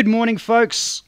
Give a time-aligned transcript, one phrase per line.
[0.00, 1.02] Good morning, folks.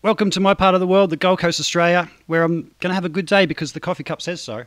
[0.00, 2.94] Welcome to my part of the world, the Gold Coast, Australia, where I'm going to
[2.94, 4.66] have a good day because the coffee cup says so.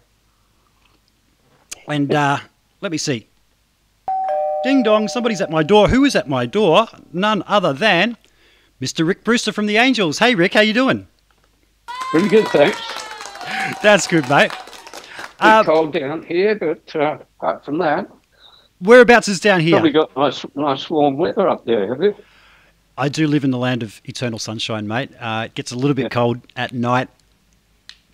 [1.87, 2.39] And uh,
[2.81, 3.29] let me see.
[4.65, 5.87] Ding dong, somebody's at my door.
[5.87, 6.87] Who is at my door?
[7.13, 8.17] None other than
[8.81, 9.07] Mr.
[9.07, 10.19] Rick Brewster from the Angels.
[10.19, 11.07] Hey, Rick, how you doing?
[12.11, 12.81] Pretty good, thanks.
[13.81, 14.51] That's good, mate.
[15.39, 18.11] Uh, cold down here, but uh, apart from that,
[18.81, 19.75] whereabouts is down here?
[19.75, 22.13] probably got nice, nice warm weather up there, have you?
[22.97, 25.11] I do live in the land of eternal sunshine, mate.
[25.19, 27.09] Uh, it gets a little bit cold at night,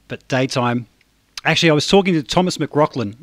[0.07, 0.87] but daytime.
[1.45, 3.15] Actually, I was talking to Thomas McRockland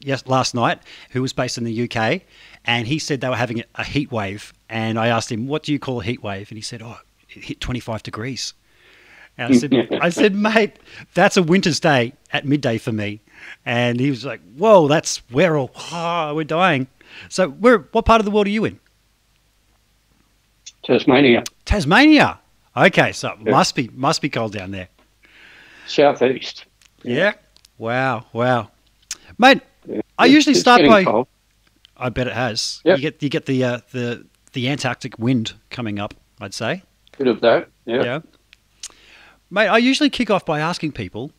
[0.00, 2.22] yes, last night, who was based in the UK,
[2.64, 4.52] and he said they were having a heat wave.
[4.68, 6.98] And I asked him, "What do you call a heat wave?" And he said, "Oh,
[7.28, 8.54] it hit 25 degrees."
[9.38, 10.78] And I said, "I said, mate,
[11.14, 13.20] that's a winter's day at midday for me."
[13.64, 16.86] And he was like, "Whoa, that's we're all ah, we're dying."
[17.28, 18.80] So, where what part of the world are you in?
[20.86, 22.38] Tasmania, Tasmania.
[22.76, 23.52] Okay, so it Yeah.
[23.52, 24.88] must be must be cold down there.
[25.86, 26.64] southeast.
[27.02, 27.32] Yeah.
[27.78, 28.26] Wow.
[28.32, 28.70] Wow.
[29.38, 30.00] Mate, Yeah.
[30.18, 31.28] I usually It's start by- cold.
[31.96, 32.80] I bet it has.
[32.84, 32.98] Yep.
[32.98, 36.14] You get you get the uh, the the Antarctic wind coming up.
[36.40, 36.82] I'd say.
[37.18, 38.02] Bit of that, yeah.
[38.04, 38.20] Yeah.
[39.50, 41.30] Mate, I usually kick off by asking people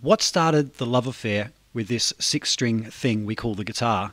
[0.00, 4.12] what started the love affair with this six string thing we call the guitar.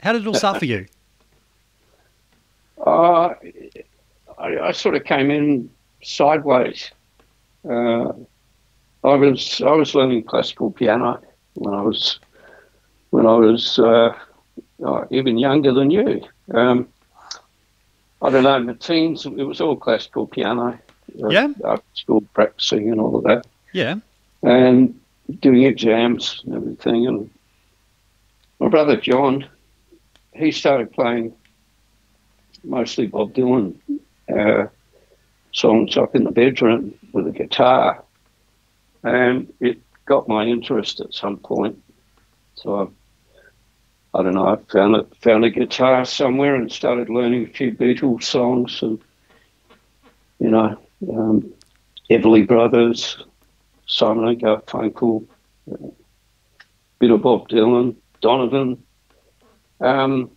[0.00, 0.86] How did it all start for you?
[2.86, 3.34] Uh,
[4.38, 5.68] I, I sort of came in
[6.02, 6.90] sideways.
[7.68, 8.12] Uh,
[9.04, 11.20] I was I was learning classical piano
[11.54, 12.20] when I was
[13.10, 14.14] when I was uh,
[14.84, 16.22] uh, even younger than you.
[16.54, 16.88] Um,
[18.22, 20.78] I don't know in the teens it was all classical piano.
[21.22, 21.48] uh, Yeah.
[21.64, 23.96] After school practicing and all of that, Yeah.
[24.42, 24.98] and
[25.40, 27.06] doing exams and everything.
[27.06, 27.30] And
[28.60, 29.46] my brother John,
[30.34, 31.32] he started playing
[32.66, 33.76] mostly Bob Dylan
[34.34, 34.66] uh,
[35.52, 38.04] songs up in the bedroom with a guitar,
[39.02, 41.82] and it got my interest at some point.
[42.54, 42.92] So
[44.14, 44.48] I, I don't know.
[44.48, 48.98] I found a found a guitar somewhere and started learning a few Beatles songs and
[50.38, 50.78] you know
[51.08, 51.52] um,
[52.10, 53.22] Everly Brothers,
[53.86, 55.26] Simon and Garfunkel,
[55.72, 55.88] uh,
[56.98, 58.82] bit of Bob Dylan, Donovan.
[59.80, 60.30] Um,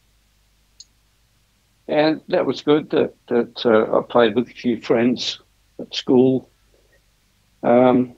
[1.90, 5.40] and that was good that, that uh, I played with a few friends
[5.80, 6.50] at school.
[7.64, 8.16] Um,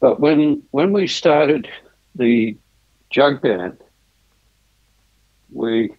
[0.00, 1.68] but when when we started
[2.14, 2.56] the
[3.10, 3.78] jug band,
[5.52, 5.94] we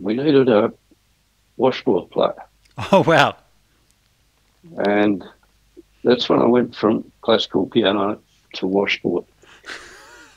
[0.00, 0.72] we needed a
[1.56, 2.42] washboard player.
[2.90, 3.36] Oh wow.
[4.86, 5.22] And
[6.02, 8.18] that's when I went from classical piano
[8.54, 9.24] to washboard.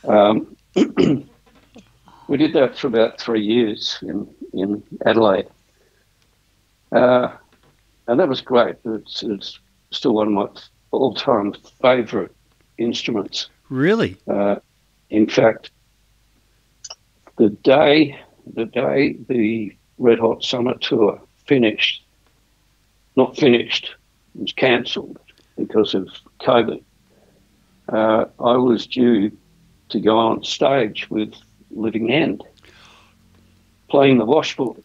[0.04, 0.56] Um,
[2.28, 5.48] we did that for about three years in, in Adelaide.
[6.92, 7.30] Uh,
[8.08, 8.76] and that was great.
[8.86, 9.60] It's, it's
[9.92, 10.48] still one of my
[10.92, 12.32] all time favourite
[12.78, 13.50] instruments.
[13.70, 14.18] Really?
[14.28, 14.58] Uh,
[15.10, 15.72] in fact,
[17.38, 18.18] the day
[18.54, 22.04] the day the Red Hot Summer Tour finished,
[23.16, 23.96] not finished,
[24.36, 25.20] it was cancelled
[25.58, 26.10] because of
[26.42, 26.84] COVID.
[27.90, 29.32] Uh, I was due
[29.90, 31.34] to go on stage with
[31.76, 32.44] Living End,
[33.90, 34.84] playing the washboard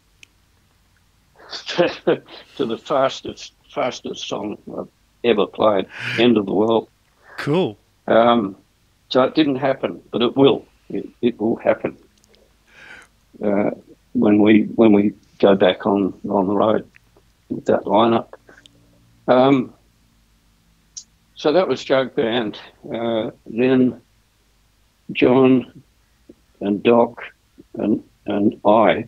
[1.66, 2.22] to
[2.58, 4.88] the fastest fastest song I've
[5.24, 5.86] ever played,
[6.18, 6.88] "End of the World."
[7.38, 7.78] Cool.
[8.06, 8.56] Um,
[9.08, 10.66] so it didn't happen, but it will.
[10.88, 11.96] It, it will happen
[13.42, 13.70] uh,
[14.12, 16.88] when we when we go back on on the road
[17.48, 18.28] with that lineup.
[19.28, 19.72] Um,
[21.34, 22.58] so that was Jug Band.
[22.92, 24.00] Uh, then
[25.12, 25.82] John
[26.60, 27.22] and Doc
[27.74, 29.06] and and I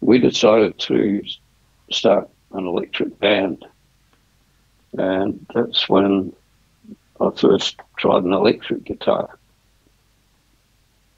[0.00, 1.22] we decided to
[1.90, 3.64] start an electric band,
[4.98, 6.32] and that's when
[7.20, 9.38] I first tried an electric guitar.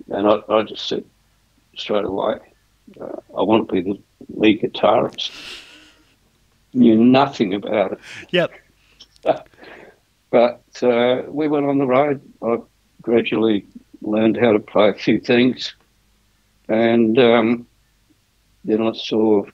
[0.08, 1.04] And I, I just said
[1.76, 2.38] straight away,
[3.00, 3.98] uh, I want to be the
[4.28, 5.30] lead guitarist.
[6.74, 7.98] Knew nothing about it.
[8.30, 8.52] Yep.
[10.30, 12.20] But uh, we went on the road.
[12.42, 12.56] I
[13.00, 13.64] gradually
[14.06, 15.74] learned how to play a few things.
[16.68, 17.66] And um,
[18.64, 19.44] then I saw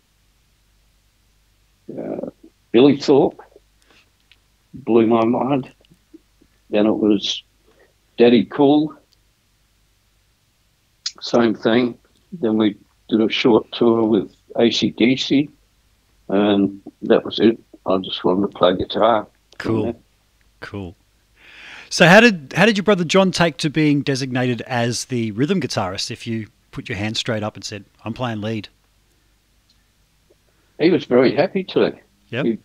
[1.99, 2.31] uh,
[2.73, 3.41] Billy Thorpe,
[4.73, 5.73] blew my mind.
[6.70, 7.43] Then it was
[8.17, 8.94] Daddy Cool,
[11.20, 11.99] same thing.
[12.32, 12.76] Then we
[13.08, 15.50] did a short tour with ACDC,
[16.29, 17.58] and that was it.
[17.87, 19.26] I just wanted to play guitar.
[19.58, 20.00] Cool.
[20.61, 20.97] Cool.
[21.90, 25.60] So how did how did your brother John take to being designated as the rhythm
[25.60, 28.69] guitarist if you put your hand straight up and said, I'm playing lead?
[30.78, 31.92] he was very happy to.
[32.31, 32.44] Yep.
[32.46, 32.58] He,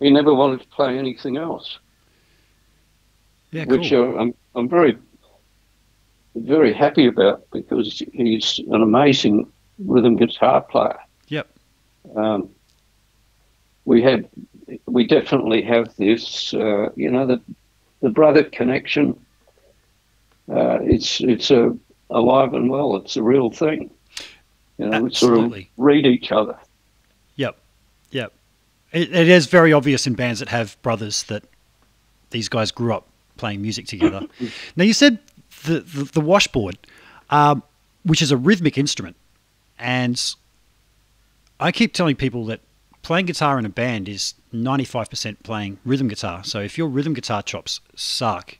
[0.00, 1.78] he never wanted to play anything else,
[3.52, 3.78] Yeah, cool.
[3.78, 4.98] which uh, I'm, I'm very,
[6.34, 10.98] very happy about because he's an amazing rhythm guitar player.
[11.28, 11.48] Yep.
[12.16, 12.48] Um,
[13.84, 14.28] we had,
[14.86, 17.40] we definitely have this, uh, you know, the,
[18.00, 19.18] the brother connection.
[20.48, 21.76] Uh, it's it's a
[22.10, 22.96] alive and well.
[22.96, 23.90] It's a real thing.
[24.78, 25.70] You know, we sort of Absolutely.
[25.76, 26.58] read each other.
[27.36, 27.56] Yep.
[28.10, 28.32] Yep.
[28.92, 31.44] It, it is very obvious in bands that have brothers that
[32.30, 33.06] these guys grew up
[33.36, 34.26] playing music together.
[34.76, 35.18] now, you said
[35.64, 36.78] the, the, the washboard,
[37.28, 37.62] um,
[38.04, 39.16] which is a rhythmic instrument.
[39.78, 40.20] And
[41.58, 42.60] I keep telling people that
[43.02, 46.44] playing guitar in a band is 95% playing rhythm guitar.
[46.44, 48.58] So if your rhythm guitar chops suck,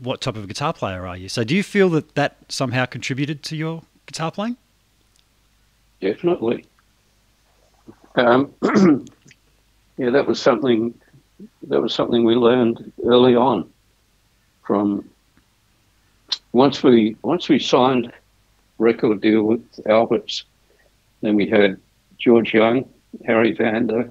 [0.00, 1.28] what type of guitar player are you?
[1.28, 4.56] So do you feel that that somehow contributed to your guitar playing?
[6.00, 6.64] Definitely.
[8.16, 8.52] Um,
[9.96, 10.94] yeah, that was something.
[11.68, 13.70] That was something we learned early on.
[14.64, 15.08] From
[16.52, 18.12] once we once we signed
[18.78, 20.44] record deal with Alberts,
[21.20, 21.78] then we had
[22.18, 22.88] George Young,
[23.24, 24.10] Harry Vanda,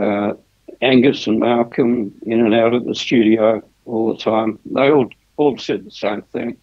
[0.00, 0.34] uh,
[0.82, 4.58] Angus and Malcolm in and out of the studio all the time.
[4.66, 6.56] They all all said the same thing.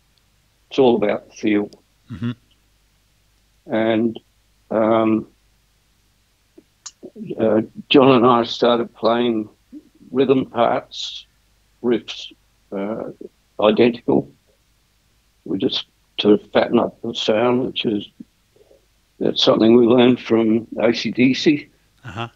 [0.70, 1.70] It's all about the feel.
[2.12, 2.36] Mhm.
[3.66, 4.20] And
[4.72, 5.28] um,
[7.40, 9.50] uh, John and I started playing
[10.12, 11.26] rhythm parts,
[11.84, 12.34] riffs,
[12.72, 13.12] uh,
[13.60, 14.32] identical.
[15.46, 15.86] We just
[16.18, 18.08] to fatten up the sound, which is
[19.20, 21.70] that's something we learned from ACDC.
[22.04, 22.28] Uh huh.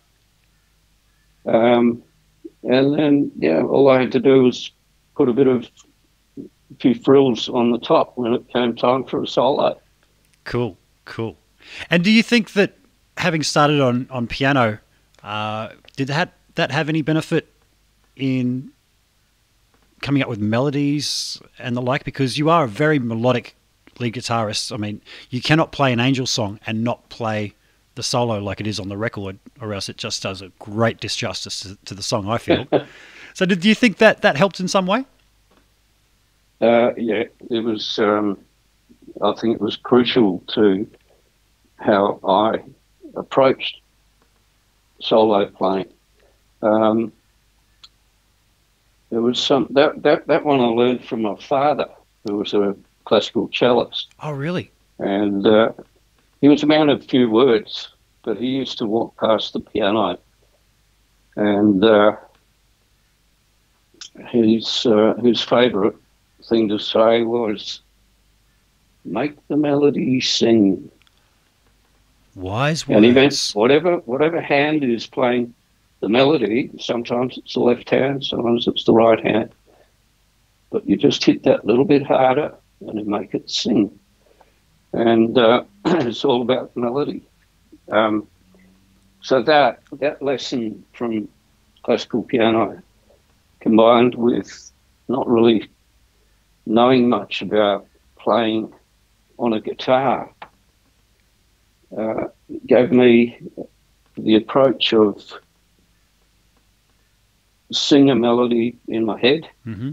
[1.47, 2.03] Um,
[2.63, 4.71] and then, yeah, all I had to do was
[5.15, 5.69] put a bit of
[6.37, 6.43] a
[6.79, 9.79] few frills on the top when it came time for a solo.
[10.43, 11.37] Cool, cool.
[11.89, 12.77] And do you think that
[13.17, 14.79] having started on on piano,
[15.23, 17.51] uh, did that that have any benefit
[18.15, 18.71] in
[20.01, 22.03] coming up with melodies and the like?
[22.03, 23.55] Because you are a very melodic
[23.99, 24.71] lead guitarist.
[24.71, 27.53] I mean, you cannot play an Angel song and not play
[27.97, 30.99] the solo like it is on the record, or else it just does a great
[31.01, 32.29] disjustice to, to the song.
[32.29, 32.65] I feel.
[33.33, 35.05] so, did you think that that helped in some way?
[36.61, 37.99] Uh, yeah, it was.
[37.99, 38.37] Um,
[39.21, 40.87] I think it was crucial to
[41.77, 42.63] how I
[43.15, 43.81] approached
[45.01, 45.87] solo playing.
[46.61, 47.11] Um,
[49.09, 51.87] there was some that, that that one I learned from my father,
[52.25, 52.75] who was a
[53.05, 54.69] classical cellist, Oh, really?
[54.99, 55.71] and uh,
[56.41, 57.89] he was a man of few words,
[58.23, 60.17] but he used to walk past the piano,
[61.35, 62.15] and uh,
[64.27, 65.95] his uh, his favourite
[66.43, 67.81] thing to say was,
[69.05, 70.91] "Make the melody sing."
[72.35, 72.97] Wise words.
[72.97, 75.53] And he meant whatever whatever hand is playing
[76.01, 76.69] the melody.
[76.79, 79.51] Sometimes it's the left hand, sometimes it's the right hand.
[80.69, 83.97] But you just hit that little bit harder, and it make it sing.
[84.93, 87.23] And uh, it's all about melody.
[87.91, 88.27] Um,
[89.21, 91.27] so that that lesson from
[91.83, 92.81] classical piano,
[93.59, 94.71] combined with
[95.07, 95.69] not really
[96.65, 97.87] knowing much about
[98.19, 98.73] playing
[99.37, 100.29] on a guitar,
[101.97, 102.25] uh,
[102.65, 103.37] gave me
[104.17, 105.21] the approach of
[107.71, 109.91] sing a melody in my head hmm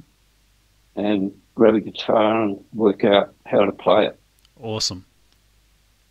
[0.96, 4.18] and grab a guitar and work out how to play it.
[4.60, 5.04] Awesome.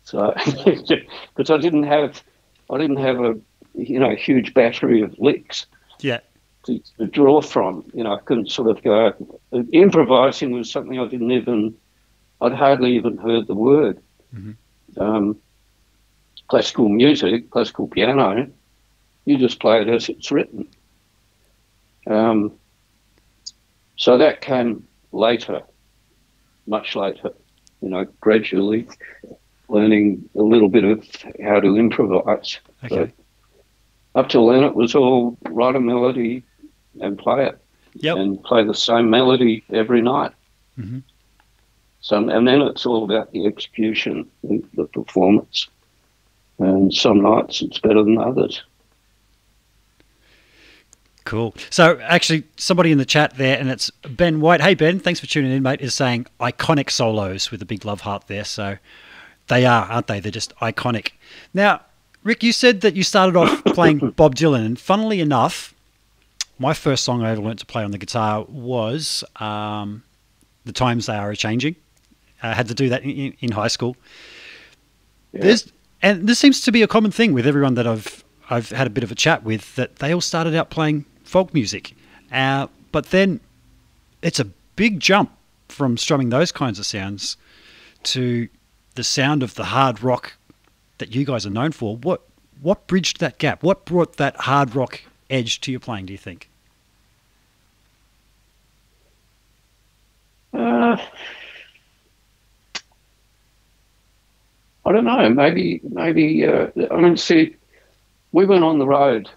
[0.04, 2.22] So, because I didn't have,
[2.70, 3.38] I didn't have a,
[3.74, 5.66] you know, huge battery of licks
[6.00, 6.20] Yeah.
[6.66, 7.84] to, to draw from.
[7.94, 9.14] You know, I couldn't sort of go.
[9.72, 11.74] Improvising was something I didn't even,
[12.40, 13.98] I'd hardly even heard the word.
[14.34, 14.56] Mhm.
[14.98, 15.36] Um,
[16.48, 18.48] classical music, classical piano,
[19.24, 20.68] you just play it as it's written.
[22.06, 22.52] Um,
[23.96, 25.62] so that came later,
[26.66, 27.30] much later,
[27.84, 28.88] you know, gradually
[29.68, 31.06] learning a little bit of
[31.42, 32.58] how to improvise.
[32.84, 33.12] Okay.
[34.14, 36.42] up till then, it was all write a melody
[37.00, 37.58] and play it,
[37.96, 38.16] Yep.
[38.16, 40.32] and play the same melody every night.
[40.78, 41.02] Mhm.
[42.00, 45.68] So, and then it's all about the execution, the, the performance.
[46.58, 48.62] And some nights it's better than others.
[51.24, 51.54] Cool.
[51.70, 54.60] So actually, somebody in the chat there, and it's Ben White.
[54.60, 55.80] Hey Ben, thanks for tuning in, mate.
[55.80, 58.44] Is saying iconic solos with a big love heart there.
[58.44, 58.76] So
[59.48, 60.20] they are, aren't they?
[60.20, 61.12] They're just iconic.
[61.54, 61.80] Now,
[62.24, 65.74] Rick, you said that you started off playing Bob Dylan, and funnily enough,
[66.58, 70.02] my first song I ever learned to play on the guitar was um,
[70.66, 71.76] "The Times They Are a Changing."
[72.42, 73.96] I had to do that in, in, in high school.
[75.32, 75.40] Yeah.
[75.42, 78.86] There's And this seems to be a common thing with everyone that I've I've had
[78.86, 81.96] a bit of a chat with that they all started out playing folk music,
[82.30, 83.40] uh, but then
[84.22, 84.44] it's a
[84.76, 85.32] big jump
[85.68, 87.36] from strumming those kinds of sounds
[88.04, 88.48] to
[88.94, 90.34] the sound of the hard rock
[90.98, 91.96] that you guys are known for.
[91.96, 92.22] What
[92.62, 93.64] what bridged that gap?
[93.64, 96.06] What brought that hard rock edge to your playing?
[96.06, 96.48] Do you think?
[100.52, 100.96] Uh,
[104.86, 105.28] I don't know.
[105.30, 106.46] Maybe, maybe.
[106.46, 107.56] Uh, I mean, see,
[108.30, 109.28] we went on the road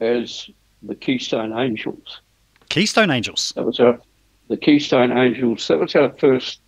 [0.00, 0.48] as
[0.82, 2.20] the Keystone Angels.
[2.68, 3.52] Keystone Angels.
[3.56, 4.00] That was our
[4.48, 5.66] the Keystone Angels.
[5.68, 6.60] That was our first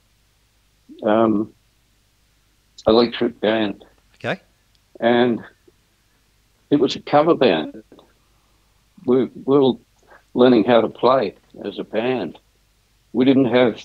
[1.02, 1.52] um,
[2.86, 3.84] electric band.
[4.14, 4.40] Okay.
[5.00, 5.40] And
[6.70, 7.82] it was a cover band.
[9.04, 9.74] We, we were
[10.34, 12.38] learning how to play as a band.
[13.12, 13.84] We didn't have,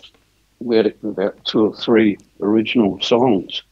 [0.59, 3.63] we had about two or three original songs.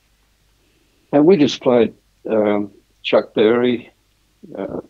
[1.12, 1.94] And we just played
[2.30, 2.72] um,
[3.04, 3.92] Chuck Berry,
[4.58, 4.82] uh,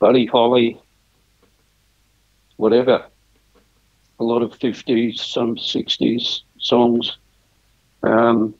[0.00, 0.80] Buddy Holly,
[2.56, 3.04] whatever.
[4.18, 7.18] A lot of 50s, some 60s songs.
[8.02, 8.54] Um,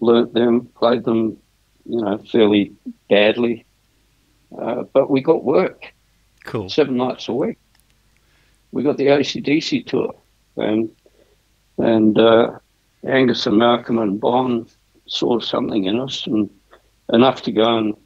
[0.00, 1.36] learnt them, played them,
[1.84, 2.72] you know, fairly
[3.10, 3.66] badly.
[4.56, 5.92] Uh, but we got work.
[6.44, 6.68] Cool.
[6.68, 7.58] Seven nights a week.
[8.70, 10.14] We got the ACDC tour.
[10.56, 10.90] And,
[11.76, 12.58] and uh,
[13.04, 14.66] Angus and Malcolm and Bon
[15.06, 16.48] saw something in us and
[17.12, 17.96] enough to go and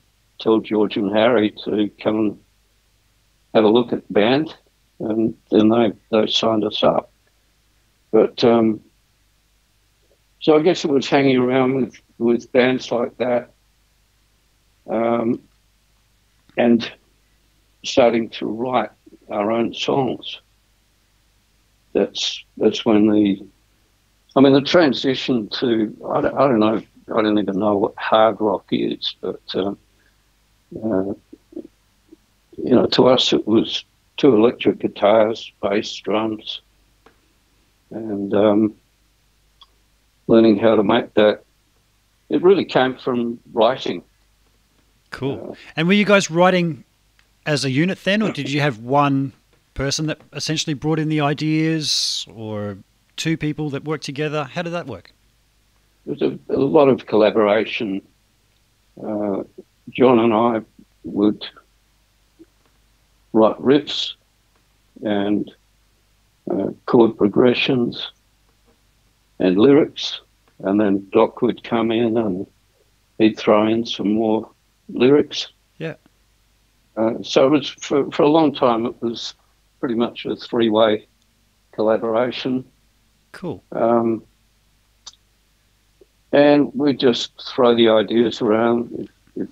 [0.40, 2.38] tell George and Harry to come and
[3.54, 4.54] have a look at the band.
[5.00, 7.11] And then they, they signed us up.
[8.12, 8.80] But um,
[10.40, 13.52] so I guess it was hanging around with, with bands like that
[14.88, 15.42] um,
[16.56, 16.90] and
[17.85, 18.90] starting to write
[19.30, 20.40] our own songs.
[21.92, 23.44] That's that's when the,
[24.35, 26.82] I mean, the transition to I don't, I don't know
[27.14, 29.78] I don't even know what hard rock is, but um,
[30.82, 31.12] uh,
[32.56, 33.85] you know, to us it was
[34.16, 36.61] two electric guitars, bass, drums,
[37.90, 38.75] and um,
[40.26, 41.42] learning how to make that.
[42.28, 44.02] It really came from writing.
[45.11, 45.50] Cool.
[45.50, 46.85] Uh, and were you guys writing
[47.44, 49.32] as a unit then, or did you have one
[49.75, 52.78] person that essentially brought in the ideas, or
[53.16, 54.44] two people that worked together?
[54.44, 55.12] How did that work?
[56.06, 58.02] There was a, a lot of collaboration.
[59.02, 59.42] Uh,
[59.90, 60.62] John and I
[61.04, 61.44] would
[63.32, 64.12] write riffs
[65.02, 65.50] and
[66.50, 68.12] uh, chord progressions
[69.38, 70.20] and lyrics,
[70.60, 72.46] and then Doc would come in and
[73.18, 74.50] he'd throw in some more
[74.88, 75.48] lyrics.
[75.78, 75.94] Yeah.
[76.96, 78.86] Uh, so it was for, for a long time.
[78.86, 79.34] It was
[79.80, 81.06] pretty much a three-way
[81.72, 82.64] collaboration.
[83.32, 83.64] Cool.
[83.72, 84.22] Um,
[86.32, 89.08] and we just throw the ideas around.
[89.34, 89.48] If, if,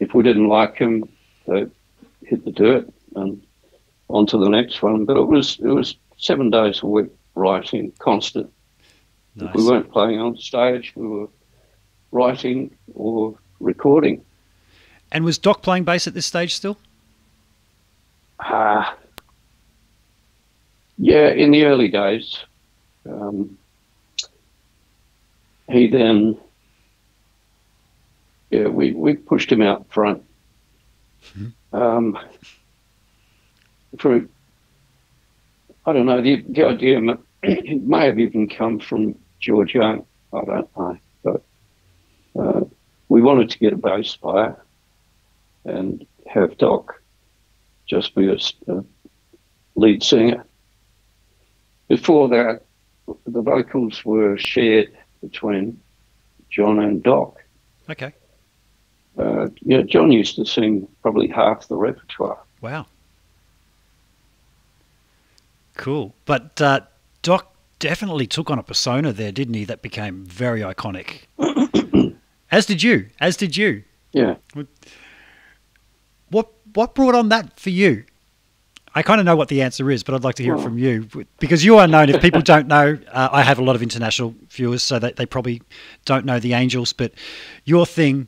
[0.00, 1.08] if we didn't like them,
[1.46, 1.66] they
[2.28, 3.42] hit the dirt and
[4.08, 5.04] on to the next one.
[5.04, 8.52] But it was it was seven days a week writing, constant.
[9.34, 9.54] Nice.
[9.54, 11.28] We weren't playing on stage, we were
[12.10, 14.24] writing or recording.
[15.12, 16.76] And was Doc playing bass at this stage still?
[18.40, 18.96] Ah, uh,
[20.98, 22.38] yeah, in the early days.
[23.08, 23.56] Um,
[25.70, 26.36] he then,
[28.50, 30.22] yeah, we, we pushed him out front.
[31.30, 31.48] Mm-hmm.
[31.72, 32.18] Um,
[33.98, 34.26] for,
[35.86, 37.00] I don't know, the, the idea
[37.42, 40.04] it may have even come from George Young.
[40.32, 41.42] I don't know, but
[42.38, 42.60] uh,
[43.08, 44.62] we wanted to get a bass player
[45.64, 47.00] and have Doc
[47.86, 48.38] just be a,
[48.72, 48.84] a
[49.74, 50.44] lead singer.
[51.88, 52.62] Before that,
[53.26, 55.80] the vocals were shared between
[56.50, 57.42] John and Doc.
[57.88, 58.12] Okay.
[59.18, 62.38] Uh, yeah, John used to sing probably half the repertoire.
[62.60, 62.86] Wow.
[65.76, 66.14] Cool.
[66.24, 66.80] But uh,
[67.22, 69.64] Doc definitely took on a persona there, didn't he?
[69.64, 71.22] That became very iconic.
[72.50, 73.08] As did you.
[73.20, 73.82] As did you.
[74.12, 74.36] Yeah.
[76.30, 78.04] What What brought on that for you?
[78.94, 80.64] I kind of know what the answer is, but I'd like to hear well, it
[80.64, 81.08] from you
[81.38, 82.08] because you are known.
[82.08, 85.26] If people don't know, uh, I have a lot of international viewers, so that they
[85.26, 85.62] probably
[86.04, 86.92] don't know the Angels.
[86.92, 87.12] But
[87.64, 88.26] your thing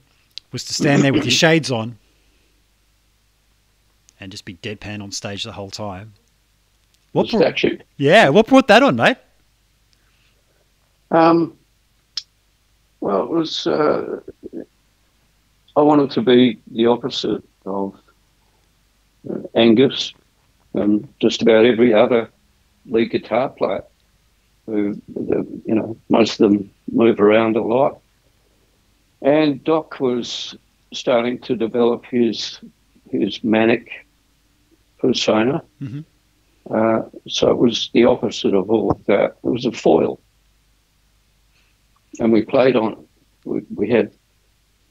[0.53, 1.99] was to stand there with your shades on
[4.21, 6.13] and just be deadpan on stage the whole time.
[7.13, 7.79] What brought, statue?
[7.97, 9.17] Yeah, what brought that on, mate?
[11.11, 11.57] Um,
[13.01, 13.67] well, it was.
[13.67, 14.21] Uh,
[15.77, 17.99] I wanted to be the opposite of
[19.29, 20.13] uh, Angus
[20.75, 22.31] and just about every other
[22.87, 23.85] lead guitar player.
[24.67, 25.01] Who,
[25.67, 28.01] you know, most of them move around a lot.
[29.23, 30.57] And Doc was
[30.93, 32.61] starting to develop his
[33.11, 33.91] his manic
[34.99, 35.63] persona.
[35.83, 36.05] Mhm.
[36.71, 39.37] Uh, so it was the opposite of all of that.
[39.43, 40.21] It was a foil.
[42.21, 42.99] And we played on it.
[43.45, 44.13] We, we had,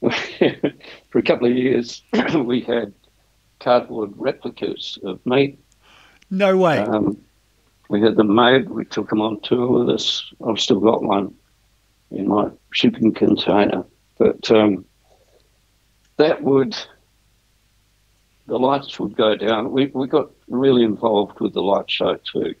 [1.10, 2.02] for a couple of years,
[2.34, 2.92] we had
[3.60, 5.56] cardboard replicas of me.
[6.30, 6.78] No way.
[6.78, 7.16] Um,
[7.88, 8.68] we had them made.
[8.68, 10.24] We took them on tour with us.
[10.46, 11.34] I've still got one
[12.10, 13.84] in my shipping container.
[14.20, 14.84] But um,
[16.18, 16.76] that would,
[18.46, 19.72] the lights would go down.
[19.72, 22.54] We, we got really involved with the light show too.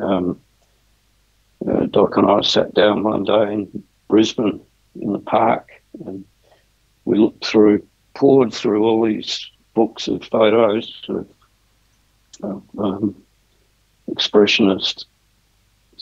[0.00, 0.40] Um,
[1.68, 4.60] uh, Doc and I sat down one day in Brisbane
[5.00, 5.68] in the park
[6.06, 6.24] and
[7.04, 11.28] we looked through, poured through all these books of photos of,
[12.44, 13.20] of um,
[14.08, 15.06] expressionist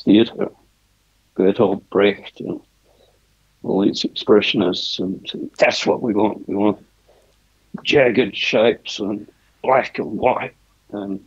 [0.04, 0.50] theatre,
[1.34, 2.60] Bertolt Brecht, and
[3.68, 6.48] all these expressionists, and that's what we want.
[6.48, 6.84] We want
[7.82, 9.26] jagged shapes and
[9.62, 10.54] black and white,
[10.90, 11.24] and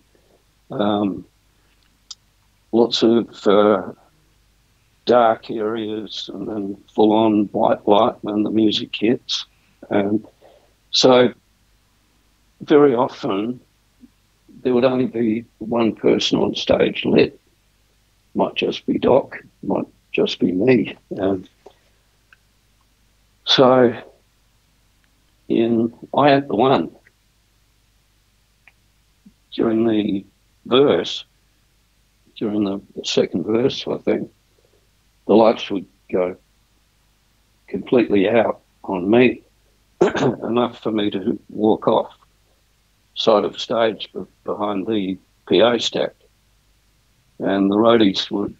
[0.71, 1.25] um,
[2.71, 3.91] lots of uh,
[5.05, 9.45] dark areas, and then full-on white light when the music hits,
[9.89, 10.25] and
[10.91, 11.33] so
[12.61, 13.59] very often
[14.63, 17.39] there would only be one person on stage lit.
[18.35, 20.95] Might just be Doc, might just be me.
[21.19, 21.45] Um,
[23.55, 23.93] so
[25.49, 26.95] in I Am the One,
[29.51, 30.25] during the
[30.65, 31.25] verse,
[32.37, 34.31] during the, second verse, I think,
[35.27, 36.37] the lights would go
[37.67, 39.43] completely out on me,
[40.01, 42.13] enough for me to walk off
[43.15, 44.09] side of stage
[44.45, 46.13] behind the PA stack.
[47.39, 48.55] And the roadies would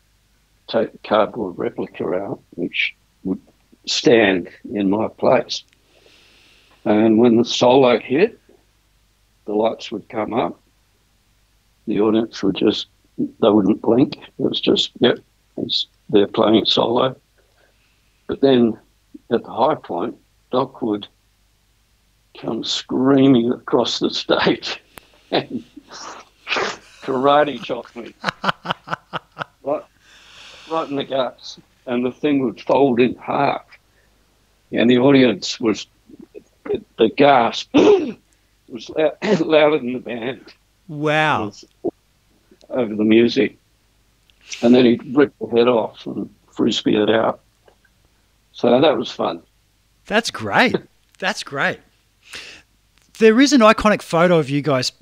[0.67, 2.95] take the cardboard replica out, which
[3.86, 5.63] stand in my place.
[6.86, 8.39] And when the solo hit,
[9.46, 10.60] the lights would come up.
[11.88, 14.17] The audience would just, they wouldn't blink.
[14.17, 15.20] It was just, yep,
[15.58, 17.15] it's, they're playing solo.
[18.28, 18.78] But then
[19.32, 20.15] at the high point,
[20.52, 21.08] Doc would
[22.39, 24.82] come screaming across the stage
[25.32, 25.63] and
[27.02, 28.13] karate chop me
[29.63, 29.84] right,
[30.72, 31.60] right in the guts,
[31.91, 33.65] and the thing would fold in half,
[34.71, 35.88] and the audience was
[36.97, 37.69] the gasp
[38.69, 39.12] was lou-
[39.45, 40.54] louder than the band
[40.88, 41.51] wow.
[42.69, 43.58] over the music,
[44.62, 47.41] and then he'd rip the head off and frisbee it out.
[48.54, 49.41] So that was fun.
[50.06, 50.75] That's great.
[51.19, 51.80] That's great.
[53.19, 54.93] There is an iconic photo of you guys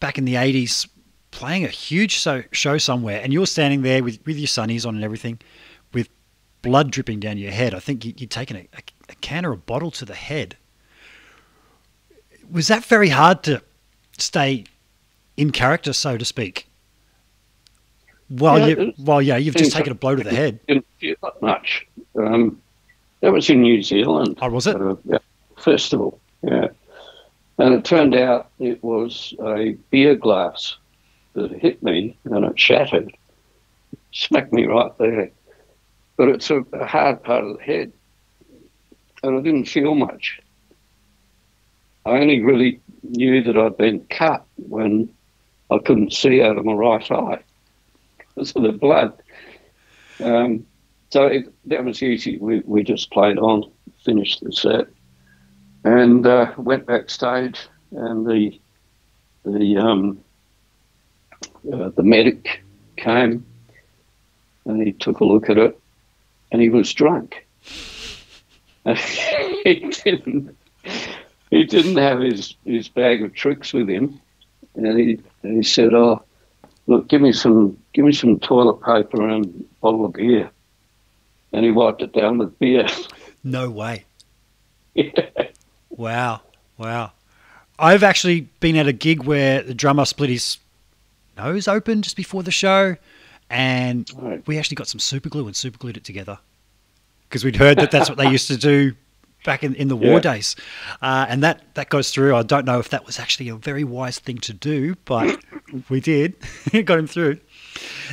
[0.00, 0.88] back in the 80s
[1.30, 4.94] playing a huge so- show somewhere, and you're standing there with, with your sunnies on
[4.94, 5.38] and everything,
[6.62, 7.74] blood dripping down your head.
[7.74, 8.66] I think you, you'd taken a,
[9.08, 10.56] a, can or a bottle to the head.
[12.50, 13.62] Was that very hard to
[14.18, 14.64] stay
[15.36, 16.66] in character, so to speak?
[18.28, 20.64] While Yeah, you, while yeah, you've just taken a blow to the head.
[20.66, 21.86] Didn't feel that much.
[22.16, 22.60] Um,
[23.20, 24.38] that was in New Zealand.
[24.40, 24.76] Oh, was it?
[24.76, 25.18] a yeah,
[25.58, 26.20] festival.
[26.42, 26.68] Yeah,
[27.58, 30.76] and it turned out it was a beer glass
[31.34, 33.14] that hit me and it shattered,
[34.12, 35.30] smacked me right there.
[36.20, 37.94] But it's a, hard part of the head,
[39.22, 40.38] and I didn't feel much.
[42.04, 45.08] I only really knew that I'd been cut when
[45.70, 47.42] I couldn't see out of my right eye
[48.18, 49.14] because of the blood.
[50.22, 50.66] Um,
[51.08, 52.36] so it, that was easy.
[52.36, 53.72] We, we just played on,
[54.04, 54.88] finished the set,
[55.84, 57.58] and uh, went backstage.
[57.92, 58.60] And the
[59.46, 60.22] the um,
[61.72, 62.62] uh, the medic
[62.98, 63.46] came,
[64.66, 65.80] and he took a look at it,
[66.52, 67.46] and he was drunk.
[68.84, 70.56] he didn't
[71.50, 74.20] he didn't have his, his bag of tricks with him,
[74.76, 76.22] and he and he said, "Oh,
[76.86, 80.50] look, give me some give me some toilet paper and a bottle of beer."
[81.52, 82.86] And he wiped it down with beer.
[83.42, 84.04] No way.
[85.88, 86.42] Wow.
[86.78, 87.12] Wow.
[87.78, 90.58] I've actually been at a gig where the drummer split his
[91.36, 92.96] nose open just before the show,
[93.50, 94.46] and Right.
[94.46, 96.38] we actually got some super glue and super glued it together
[97.28, 98.94] because we'd heard that that's what they used to do
[99.44, 100.20] back in, in the war Yeah.
[100.20, 100.56] days.
[101.02, 102.36] Uh, and that, that goes through.
[102.36, 105.38] I don't know if that was actually a very wise thing to do, but
[105.88, 106.34] we did.
[106.72, 107.38] it got him through.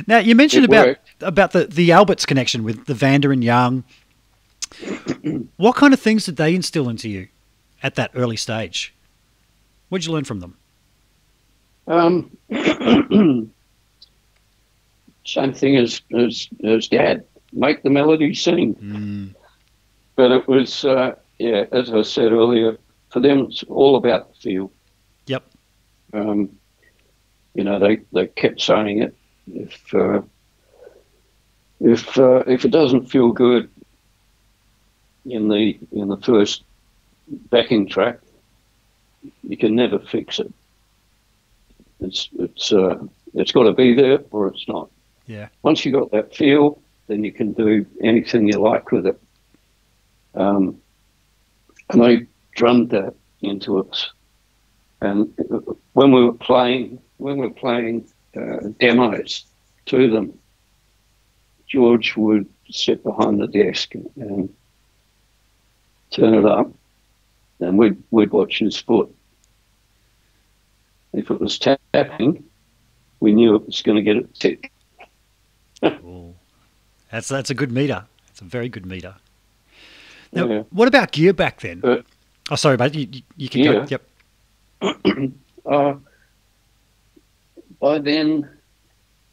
[0.06, 1.22] Now, you mentioned It about worked.
[1.22, 3.84] about the, the Alberts connection with the Vanda and Young.
[5.56, 7.28] what kind of things did they instill into you
[7.82, 8.94] at that early stage?
[9.88, 10.56] What did you learn from them?
[11.86, 12.36] Um,
[15.28, 17.24] same thing as, as as Dad.
[17.52, 18.74] Make the melody sing.
[18.74, 19.34] Mm,
[20.16, 22.76] But it was uh, yeah, as I said earlier,
[23.10, 24.72] for them it's all about the feel.
[25.26, 25.44] Yep.
[26.12, 26.50] Um,
[27.54, 29.14] you know, they, they kept saying it.
[29.52, 30.20] If uh,
[31.80, 33.70] if uh, if it doesn't feel good
[35.24, 36.64] in the in the first
[37.50, 38.18] backing track,
[39.42, 40.52] you can never fix it.
[42.00, 42.98] It's it's uh,
[43.34, 44.90] it's got to be there or it's not.
[45.28, 45.48] Yeah.
[45.62, 49.20] Once you got that feel, then you can do anything you like with it.
[50.34, 50.80] Um,
[51.90, 54.10] and they drummed that into us.
[55.02, 55.32] And
[55.92, 59.44] when we were playing, when we were playing uh, demos
[59.86, 60.38] to them,
[61.68, 64.52] George would sit behind the desk and
[66.10, 66.72] turn it up,
[67.60, 69.14] and we'd we'd watch his foot.
[71.12, 72.44] If it was tapping,
[73.20, 74.72] we knew it was going to get it tick.
[77.10, 78.04] That's that's a good meter.
[78.30, 79.14] It's a very good meter.
[80.32, 80.62] Now, Yeah.
[80.70, 81.80] what about gear back then?
[81.82, 82.02] Uh,
[82.50, 82.94] oh, sorry, mate.
[82.94, 83.86] You, you, can go.
[83.88, 84.02] Yep.
[85.66, 85.96] Uh,
[87.78, 88.48] by then,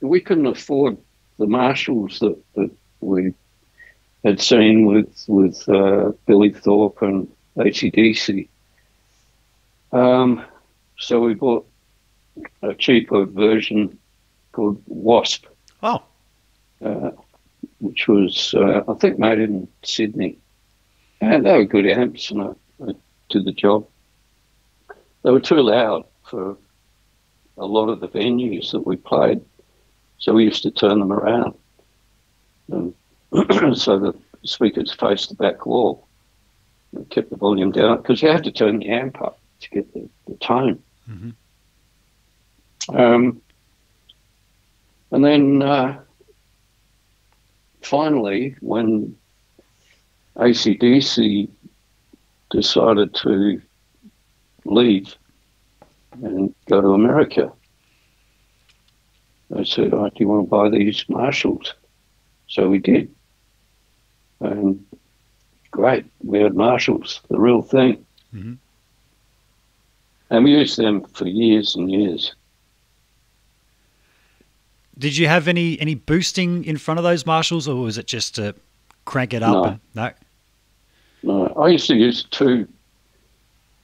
[0.01, 0.97] we couldn't afford
[1.39, 3.33] the Marshalls that, that we
[4.25, 8.49] had seen with with uh, Billy Thorpe and ACDC.
[9.93, 10.43] Um,
[10.97, 11.65] so we bought
[12.61, 13.97] a cheaper version
[14.51, 15.45] called Wasp,
[15.81, 16.03] Oh,
[16.83, 17.11] uh,
[17.86, 20.38] which was, uh, I think, made in Sydney.
[21.21, 22.50] And they were good amps and I,
[22.84, 22.93] I
[23.30, 23.88] did the job.
[25.24, 26.58] They were too loud for
[27.58, 29.41] a lot of the venues that we played,
[30.17, 31.56] so we used to turn them around.
[32.69, 32.93] And
[33.78, 36.08] so the speakers faced the back wall.
[36.91, 39.93] We kept the volume down because you had to turn the amp up to get
[39.93, 40.82] the, the tone.
[41.10, 41.34] Mhm.
[42.89, 43.41] Um,
[45.12, 46.00] and then uh,
[47.86, 49.15] finally, when
[50.38, 51.50] ACDC
[52.52, 53.62] decided to
[54.65, 55.15] leave
[56.24, 57.52] and go to America,
[59.50, 61.74] they said, oh, Do you want to buy these Marshalls?
[62.48, 63.13] So we did.
[64.39, 64.86] And
[65.71, 68.06] great, we had Marshalls, the real thing.
[68.34, 68.58] Mhm.
[70.30, 72.36] And we used them for years and years.
[74.97, 78.36] Did you have any any boosting in front of those Marshalls, or was it just
[78.36, 78.55] to
[79.03, 79.53] crank it up?
[79.53, 79.63] No.
[79.63, 80.12] And, no.
[81.23, 82.67] No, I used to use two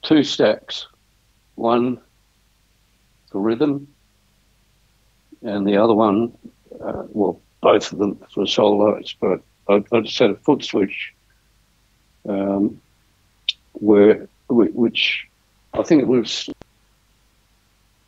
[0.02, 0.86] two stacks,
[1.56, 2.00] one
[3.30, 3.88] for rhythm,
[5.42, 6.32] and the other one,
[6.80, 9.14] uh, well, both of them for solos.
[9.20, 11.12] But I, I just had a foot switch,
[12.28, 12.80] um,
[13.72, 15.26] where which
[15.74, 16.48] I think it was.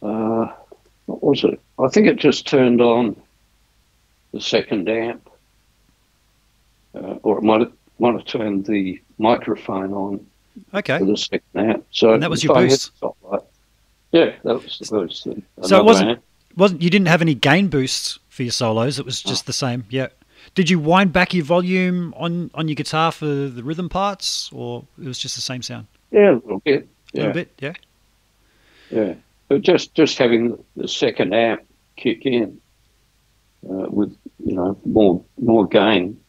[0.03, 0.53] Uh,
[1.07, 1.61] what was it?
[1.79, 3.17] I think it just turned on
[4.33, 5.29] the second amp,
[6.95, 10.27] uh, or it might have might have turned the microphone on
[10.75, 10.99] Okay.
[10.99, 11.87] for the second amp.
[11.93, 12.93] So And that was your boost?
[13.01, 13.41] the top light-
[14.13, 15.23] yeah, that was the boost.
[15.63, 16.23] So it wasn't- amp.
[16.57, 18.99] Wasn't you didn't have any gain boosts for your solos?
[19.01, 19.85] It was just the same.
[19.91, 20.09] Yeah.
[20.55, 24.85] Did you wind back your volume on on your guitar for the rhythm parts, or
[25.01, 25.87] it was just the same sound?
[26.13, 26.83] Yeah, a little bit.
[26.83, 26.87] A
[27.17, 27.49] Yeah, little bit.
[27.61, 27.73] Yeah.
[28.91, 29.15] yeah.
[29.49, 31.63] But just just having the second amp
[31.97, 32.61] kick in
[33.69, 36.21] uh, with you know more more gain.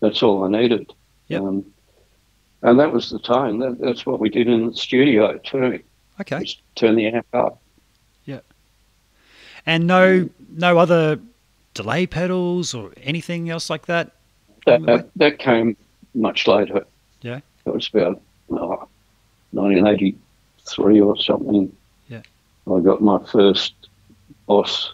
[0.00, 0.92] That's all I needed.
[1.28, 1.42] Yep.
[1.42, 1.66] Um,
[2.62, 3.58] and that was the time.
[3.58, 5.80] That, that's what we did in the studio too.
[6.20, 6.40] Okay.
[6.40, 7.60] Just turn the amp up.
[8.24, 8.40] Yeah.
[9.66, 11.18] And no no other
[11.74, 14.12] delay pedals or anything else like that.
[14.66, 15.76] That, that, that came
[16.14, 16.84] much later.
[17.22, 17.40] Yeah.
[17.64, 18.88] It was about oh,
[19.52, 21.74] 1983 or something.
[22.76, 23.74] I got my first
[24.46, 24.92] Boss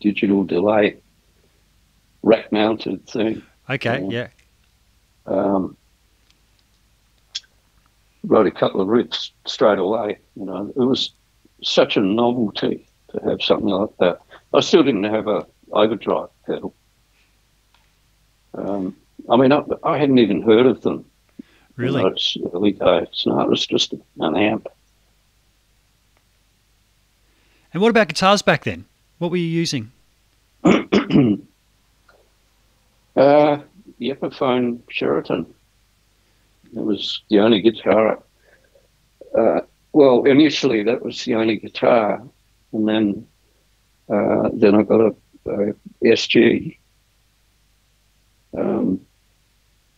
[0.00, 0.96] digital delay
[2.22, 3.42] rack mounted thing.
[3.68, 4.04] Okay.
[4.08, 4.28] Yeah.
[5.28, 5.32] Yeah.
[5.32, 5.76] Um,
[8.24, 10.18] wrote a couple of riffs straight away.
[10.36, 11.12] You know, it was
[11.62, 14.20] such a novelty to have something like that.
[14.52, 16.74] I still didn't have a overdrive pedal.
[18.54, 18.96] Um,
[19.28, 21.04] I mean, I, I hadn't even heard of them.
[21.76, 22.02] Really.
[22.02, 23.22] those early days.
[23.24, 24.66] No, it was just an amp.
[27.72, 28.84] And what about guitars back then?
[29.18, 29.90] What were you using?
[33.16, 33.58] Uh,
[33.98, 35.44] the Epiphone Sheraton.
[36.74, 38.22] It was the only guitar.
[39.36, 39.60] Uh,
[39.92, 42.22] well, initially that was the only guitar,
[42.72, 43.26] and then
[44.08, 45.14] uh, then I got a,
[45.50, 46.78] a SG.
[48.56, 49.00] Um,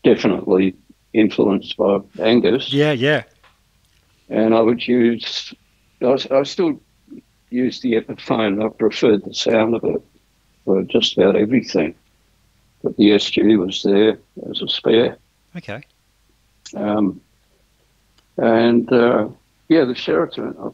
[0.02, 0.74] definitely
[1.12, 2.92] influenced by Angus, Yeah.
[2.92, 3.22] Yeah.
[4.30, 5.54] and I would use.
[6.00, 6.80] I, I still
[7.52, 8.64] use the Epiphone.
[8.64, 10.02] I preferred the sound of it
[10.64, 11.94] for just about everything.
[12.82, 14.18] But the SG was there
[14.50, 15.16] as a spare.
[15.56, 15.82] Okay.
[16.74, 17.20] Um,
[18.38, 19.28] and uh,
[19.68, 20.56] yeah, the Sheraton.
[20.58, 20.70] uh,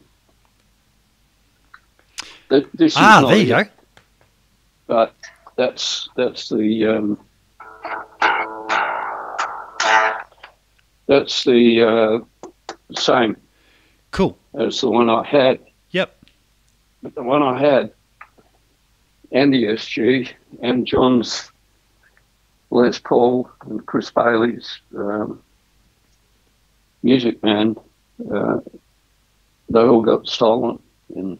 [2.49, 3.69] th- This Ah, there you it, go.
[4.87, 5.13] But
[5.55, 7.19] that's that's the um,
[11.07, 12.49] that's the uh,
[12.95, 13.37] same
[14.11, 14.37] Cool.
[14.55, 15.59] as the one I had.
[17.01, 17.93] But the one I had,
[19.31, 20.31] and the SG,
[20.61, 21.51] and John's
[22.71, 25.41] Les Paul and Chris Bailey's um,
[27.03, 27.75] Music Man,
[28.33, 28.59] uh,
[29.69, 30.79] they all got stolen
[31.15, 31.39] in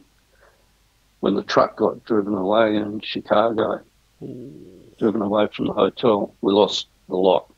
[1.19, 3.82] when the truck got driven away in Chicago,
[4.98, 6.34] driven away from the hotel.
[6.41, 7.52] We lost the lot.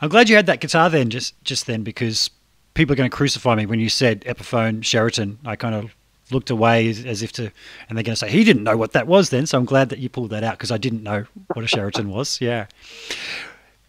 [0.00, 2.30] I'm glad you had that guitar then, just just then, because
[2.72, 5.38] people are going to crucify me when you said Epiphone Sheraton.
[5.44, 5.94] I kind of
[6.30, 7.50] looked away as, as if to,
[7.88, 9.46] and they're going to say he didn't know what that was then.
[9.46, 12.08] So I'm glad that you pulled that out because I didn't know what a Sheraton
[12.10, 12.40] was.
[12.40, 12.66] Yeah,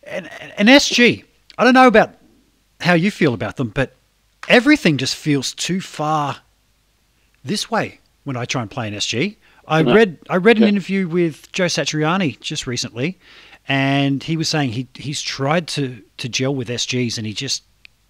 [0.03, 1.23] and an SG.
[1.57, 2.15] I don't know about
[2.81, 3.95] how you feel about them, but
[4.47, 6.37] everything just feels too far
[7.43, 9.37] this way when I try and play an SG.
[9.67, 9.93] I No.
[9.95, 10.69] read I read an Yeah.
[10.69, 13.17] interview with Joe Satriani just recently,
[13.67, 17.63] and he was saying he he's tried to to gel with SGs and he just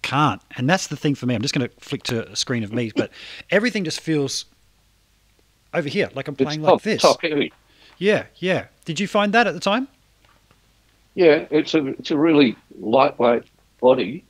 [0.06, 0.40] can't.
[0.56, 1.34] And that's the thing for me.
[1.34, 3.10] I'm just going to flick to a screen of me, but
[3.50, 4.44] everything just feels
[5.74, 7.02] over here like I'm It's playing top, like this.
[7.02, 7.52] top heavy.
[7.98, 8.66] Yeah, yeah.
[8.84, 9.88] Did you find that at the time?
[11.14, 13.44] Yeah, it's a it's a really lightweight
[13.80, 14.22] body,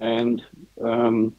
[0.00, 0.42] and
[0.82, 1.34] um,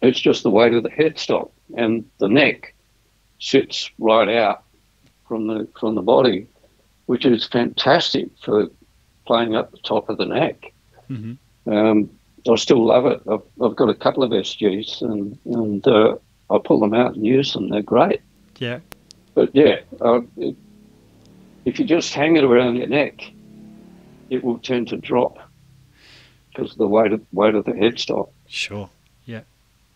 [0.00, 2.74] it's just the weight of the headstock and the neck
[3.38, 4.62] sits right out
[5.28, 6.46] from the from the body,
[7.06, 8.68] which is fantastic for
[9.26, 10.72] playing up the top of the neck.
[11.08, 11.34] hmm
[11.66, 12.08] Um,
[12.52, 13.20] I still love it.
[13.30, 16.16] I've, I've got a couple of SGs and and uh,
[16.50, 17.68] I pull them out and use them.
[17.68, 18.20] They're great.
[18.58, 18.80] Yeah.
[19.34, 20.56] But yeah, uh, it,
[21.64, 23.32] if you just hang it around your neck,
[24.30, 25.38] it will tend to drop
[26.48, 28.30] because of the weight of weight of the headstock.
[28.48, 28.88] Sure.
[29.24, 29.42] Yeah.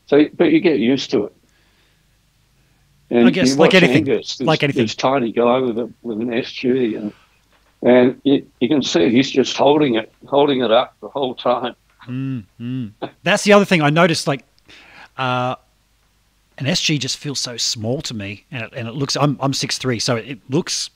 [0.06, 1.36] So, but you get used to it.
[3.10, 4.84] And I guess like anything, Angus, this, like anything.
[4.84, 7.12] this tiny guy with a with an SG, and
[7.82, 11.74] and you, you can see he's just holding it, holding it up the whole time.
[12.08, 12.92] Mm, mm.
[13.22, 14.26] That's the other thing I noticed.
[14.26, 14.44] Like,
[15.16, 15.56] uh,
[16.58, 19.16] an SG just feels so small to me, and it, and it looks.
[19.16, 20.90] I'm I'm six three, so it looks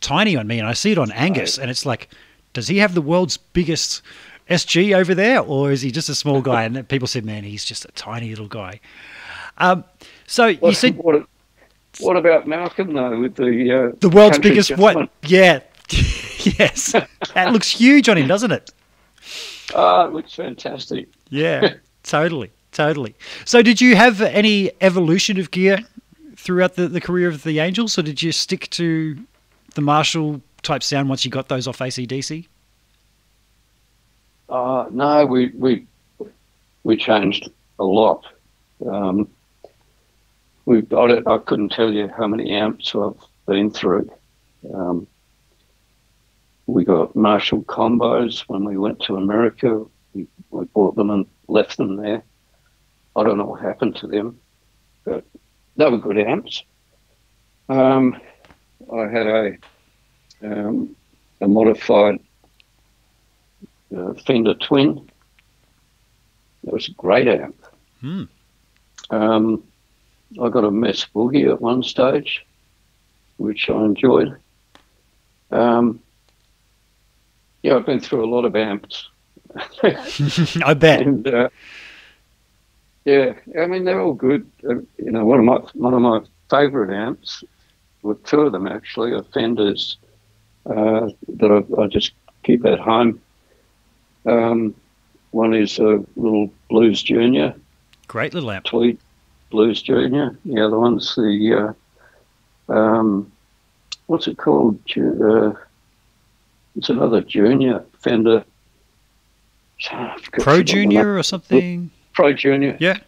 [0.00, 2.08] tiny on me, and I see it on Angus, and it's like,
[2.52, 4.02] does he have the world's biggest
[4.48, 6.64] SG over there, or is he just a small guy?
[6.72, 8.80] And people said, man, he's just a tiny little guy.
[9.58, 9.84] Um,
[10.26, 11.26] so you said what,
[12.00, 15.10] what about Malcolm though with the uh, the world's biggest what?
[15.24, 16.92] Yeah, yes,
[17.34, 18.70] that looks huge on him, doesn't it?
[19.74, 21.08] Ah, it looks fantastic.
[21.30, 23.14] Yeah, totally, totally.
[23.44, 25.78] So, did you have any evolution of gear
[26.36, 29.16] throughout the, the career of the Angels, or did you stick to
[29.74, 32.46] the Marshall type sound once you got those off ACDC?
[34.48, 35.86] Uh, no, we we
[36.84, 38.26] we changed a lot.
[38.86, 39.28] Um,
[40.66, 41.26] we've got it.
[41.26, 44.10] I couldn't tell you how many amps I've been through.
[44.72, 45.06] Um,
[46.66, 49.84] we got Marshall combos when we went to America.
[50.14, 52.22] We, we bought them and left them there.
[53.16, 54.38] I don't know what happened to them,
[55.04, 55.24] but
[55.76, 56.62] they were good amps.
[57.68, 58.20] Um,
[58.92, 59.56] I had a
[60.42, 60.96] um,
[61.40, 62.20] a modified
[63.96, 65.08] uh, Fender Twin.
[66.64, 67.56] That was a great amp.
[68.00, 68.24] Hmm.
[69.10, 69.64] Um,
[70.40, 72.44] I got a Mesa Boogie at one stage,
[73.36, 74.36] which I enjoyed.
[75.50, 76.00] Um,
[77.62, 79.08] yeah, I've been through a lot of amps.
[79.82, 81.02] I bet.
[81.02, 81.48] and uh,
[83.04, 84.50] yeah, I mean they're all good.
[84.68, 87.44] Uh, you know, one of my one of my favourite amps,
[88.02, 89.98] well, two of them actually, are Fenders
[90.66, 93.20] uh, that I, I just keep at home.
[94.24, 94.74] Um,
[95.32, 97.54] one is a little Blues Junior,
[98.08, 98.64] Great little amp.
[98.66, 98.98] Tweed
[99.50, 100.36] Blues Junior.
[100.44, 101.74] The other one's the
[102.68, 103.30] uh, um,
[104.06, 104.78] what's it called?
[104.96, 105.52] Uh,
[106.76, 108.44] it's another Junior Fender.
[110.32, 111.90] Pro Junior or something.
[112.12, 112.76] Pro Junior.
[112.80, 112.98] Yeah.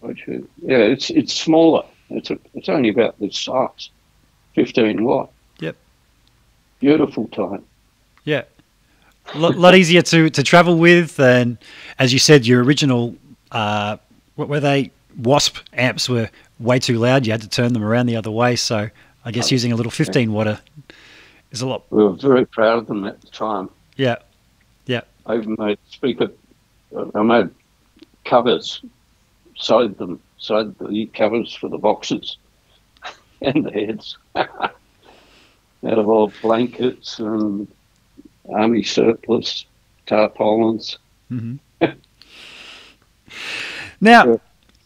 [0.00, 0.46] Pro Junior.
[0.62, 1.84] Yeah, it's it's smaller.
[2.10, 3.90] It's a, it's only about this size,
[4.54, 5.30] fifteen watt.
[5.60, 5.76] Yep.
[6.80, 7.64] Beautiful time.
[8.24, 8.42] Yeah.
[9.34, 11.20] A lot, lot easier to, to travel with.
[11.20, 11.58] And
[11.98, 13.14] as you said, your original,
[13.52, 13.98] uh,
[14.36, 14.90] what were they?
[15.18, 17.26] Wasp amps were way too loud.
[17.26, 18.56] You had to turn them around the other way.
[18.56, 18.88] So
[19.24, 20.60] I guess Oh, using a little 15 watter
[21.50, 21.84] is a lot.
[21.90, 23.70] We were very proud of them at the time.
[23.96, 24.16] Yeah.
[24.86, 25.02] Yeah.
[25.26, 26.30] I even made speaker.
[27.14, 27.50] I made
[28.24, 28.82] covers,
[29.56, 32.36] sewed them, sewed the covers for the boxes
[33.42, 34.72] and the heads out
[35.82, 37.68] of old blankets and
[38.52, 39.66] army surplus,
[40.06, 40.98] tarpaulins.
[41.28, 41.56] hmm
[44.00, 44.40] now,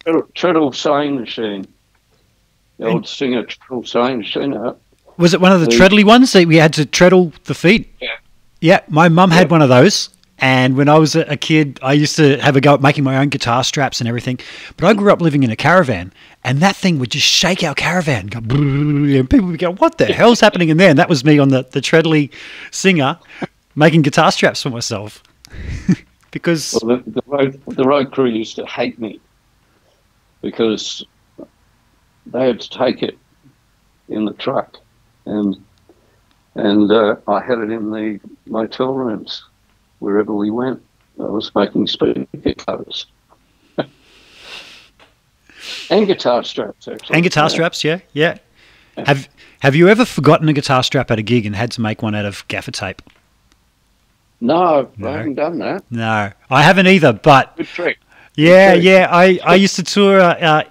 [0.04, 1.66] Treadle, treadle sewing machine.
[2.78, 4.52] The old Singer treadle sewing machine.
[5.22, 7.94] Was it one of the treadly ones that we had to treadle the feet?
[8.00, 8.16] Yeah.
[8.60, 10.10] Yeah, my mum had one of those.
[10.38, 13.18] And when I was a kid, I used to have a go at making my
[13.18, 14.40] own guitar straps and everything.
[14.76, 17.74] But I grew up living in a caravan, and that thing would just shake our
[17.74, 18.26] caravan.
[18.26, 21.38] Go, and people would go, "What the hell's happening in there?" And that was me
[21.38, 22.32] on the the Treadly
[22.72, 23.16] Singer,
[23.76, 25.22] making guitar straps for myself.
[26.32, 29.20] because well, the, the, road, the road crew used to hate me
[30.40, 31.04] because
[32.26, 33.16] they had to take it
[34.08, 34.78] in the truck,
[35.26, 35.56] and
[36.54, 39.44] and uh, I had it in the motel rooms
[40.00, 40.82] wherever we went.
[41.18, 42.26] I was making speaker
[42.58, 43.06] covers.
[45.90, 47.14] and guitar straps, actually.
[47.14, 47.48] and guitar Yeah.
[47.48, 48.38] straps, yeah, yeah.
[49.06, 49.28] Have
[49.60, 52.14] Have you ever forgotten a guitar strap at a gig and had to make one
[52.14, 53.00] out of gaffer tape?
[54.40, 55.08] No, No.
[55.08, 55.84] I haven't done that.
[55.90, 57.12] No, I haven't either.
[57.12, 57.98] But Good trick.
[58.34, 60.62] yeah, yeah, I, I used to tour uh, uh,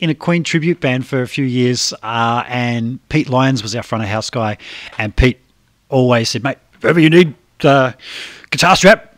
[0.00, 3.82] in a Queen tribute band for a few years, uh, and Pete Lyons was our
[3.82, 4.58] front of house guy,
[4.96, 5.38] and Pete
[5.88, 7.34] always said, "Mate, if ever you need
[7.64, 7.92] uh,
[8.50, 9.16] guitar strap,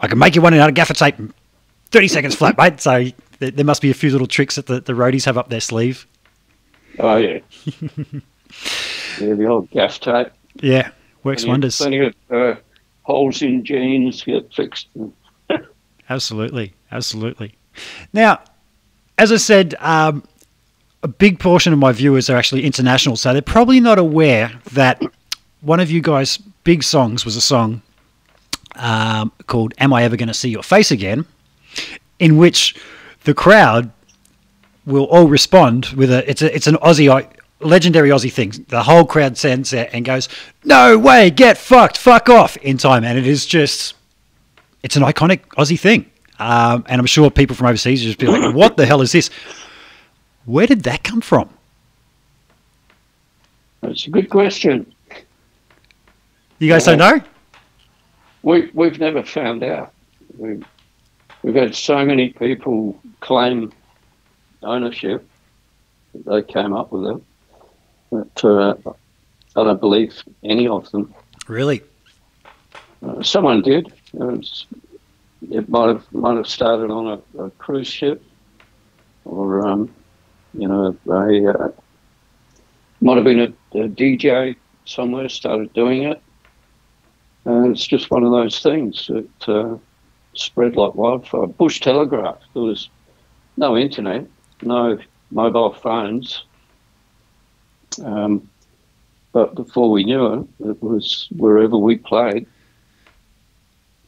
[0.00, 1.16] I can make you one out of gaffer tape,
[1.90, 3.06] thirty seconds flat, mate." So
[3.38, 5.60] there, there must be a few little tricks that the, the roadies have up their
[5.60, 6.06] sleeve.
[6.98, 7.40] Oh, yeah.
[9.20, 10.28] yeah, the old gaff tape.
[10.56, 10.90] Yeah,
[11.22, 11.76] works Plenty wonders.
[11.76, 12.54] Plenty of uh,
[13.02, 14.88] holes in jeans get fixed.
[16.08, 17.52] Absolutely, absolutely.
[18.12, 18.38] Now,
[19.18, 20.22] as I said, um,
[21.02, 25.02] a big portion of my viewers are actually international, so they're probably not aware that
[25.60, 27.82] one of you guys' big songs was a song
[28.76, 31.26] um, called "Am I Ever Going to See Your Face Again,"
[32.18, 32.74] in which
[33.24, 33.90] the crowd
[34.84, 37.08] will all respond with a it's a it's an Aussie
[37.60, 38.52] legendary Aussie thing.
[38.68, 40.28] The whole crowd stands there and goes,
[40.64, 43.94] "No way, get fucked, fuck off!" in time, and it is just
[44.82, 46.10] it's an iconic Aussie thing.
[46.38, 49.30] Um, and I'm sure people from overseas just be like, "What the hell is this?
[50.44, 51.48] Where did that come from?"
[53.80, 54.92] That's a good question.
[56.58, 57.20] You guys don't know?
[58.42, 59.92] We, we've never found out.
[60.38, 60.64] We've,
[61.42, 63.72] we've had so many people claim
[64.62, 65.26] ownership
[66.14, 67.22] that they came up with it.
[68.10, 68.74] But uh,
[69.56, 71.14] I don't believe any of them.
[71.48, 71.82] Really?
[73.04, 73.88] Uh, someone did.
[74.14, 74.66] It, was,
[75.42, 78.22] it might have might have started on a, a cruise ship,
[79.24, 79.94] or um,
[80.54, 81.68] you know, uh,
[83.00, 86.20] might have been a, a DJ somewhere started doing it,
[87.44, 89.76] and it's just one of those things that uh,
[90.34, 91.46] spread like wildfire.
[91.46, 92.38] Bush telegraph.
[92.54, 92.88] There was
[93.56, 94.26] no internet,
[94.62, 94.98] no
[95.30, 96.44] mobile phones.
[98.02, 98.48] Um,
[99.32, 102.46] but before we knew it, it was wherever we played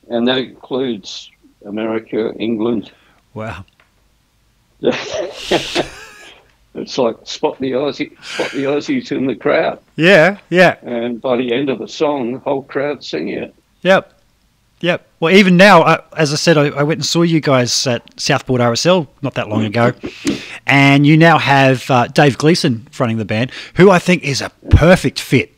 [0.08, 1.30] and that includes
[1.64, 2.92] America, England.
[3.34, 3.64] Wow.
[4.80, 5.84] it's
[6.98, 11.52] like spot the Aussie, spot the Aussies in the crowd, Yeah, yeah, and by the
[11.52, 13.54] end of the song, the whole crowd singing it.
[13.82, 14.20] yep,
[14.80, 15.06] yep.
[15.20, 18.20] Well, even now, uh, as I said, I, I went and saw you guys at
[18.20, 19.92] Southport RSL not that long ago,
[20.66, 24.50] and you now have uh, Dave Gleeson fronting the band, who I think is a
[24.70, 25.52] perfect fit.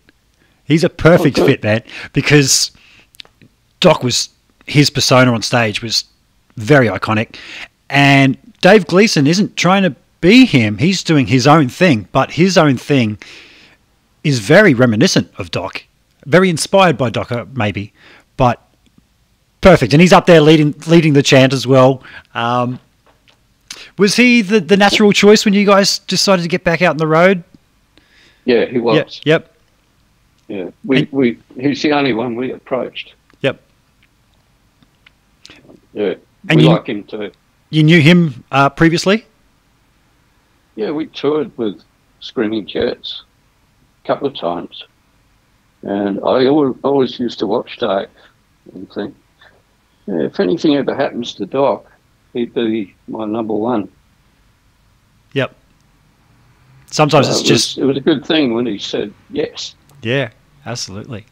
[0.64, 1.82] He's a perfect Oh, fit, man,
[2.14, 2.70] because
[3.80, 4.30] Doc was
[4.66, 6.04] his persona on stage was
[6.56, 7.36] very iconic,
[7.88, 10.78] and Dave Gleeson isn't trying to be him.
[10.78, 13.18] He's doing his own thing, but his own thing
[14.22, 15.84] is very reminiscent of Doc,
[16.26, 17.92] very inspired by Doc, uh, maybe,
[18.36, 18.62] but
[19.60, 19.92] perfect.
[19.94, 22.02] And he's up there leading leading the chant as well.
[22.34, 22.78] Um,
[23.96, 26.96] was he the, the natural choice when you guys decided to get back out on
[26.98, 27.42] the road?
[28.44, 28.96] Yeah, he was.
[28.96, 29.56] Yep, yep,
[30.48, 33.14] Yeah, we, And- we he's the only one we approached.
[35.92, 36.14] Yeah,
[36.48, 37.32] And we you- like him too.
[37.72, 39.24] You knew him uh, previously.
[40.74, 41.82] Yeah, we toured with
[42.20, 43.22] Screaming Jets
[44.02, 44.84] a couple of times,
[45.82, 48.08] and I always, always used to watch Dave
[48.74, 49.14] and think,
[50.06, 51.84] yeah, if anything ever happens to Doc,
[52.32, 53.88] he'd be my number one.
[55.34, 55.54] Yep.
[56.86, 59.74] Sometimes Uh, it's it was- just it was a good thing when he said yes.
[60.02, 60.30] Yeah,
[60.66, 61.24] absolutely.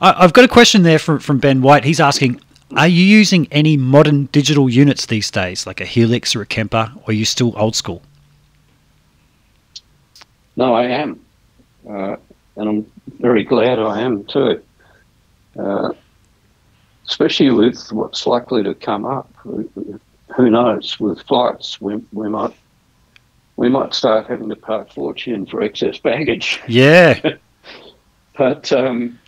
[0.00, 1.84] I, I've got a question there from, from Ben White.
[1.84, 2.40] He's asking
[2.76, 6.92] Are you using any modern digital units these days, like a Helix or a Kemper,
[6.96, 8.02] or are you still old school?
[10.56, 11.20] No, I am,
[11.88, 12.16] uh,
[12.56, 14.62] and I'm very glad I am too.
[15.58, 15.92] Uh,
[17.06, 19.32] especially with what's likely to come up.
[19.44, 21.00] Who knows?
[21.00, 22.54] With flights, we, we might
[23.56, 26.60] we might start having to pay a fortune for excess baggage.
[26.68, 27.18] Yeah,
[28.38, 29.18] But um,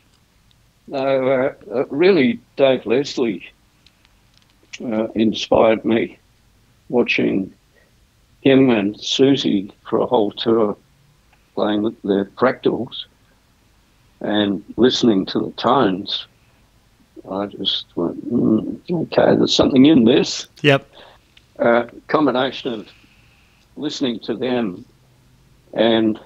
[0.91, 3.49] no, uh, really, Dave Leslie
[4.82, 6.18] uh, inspired me
[6.88, 7.53] watching
[8.41, 10.76] him and Susie for a whole tour
[11.55, 13.05] playing with their fractals
[14.20, 16.26] and listening to the tones.
[17.30, 20.49] I just went, mm, okay, there's something in this.
[20.62, 20.91] Yep.
[21.59, 22.88] Uh, combination of
[23.76, 24.84] listening to them
[25.72, 26.18] and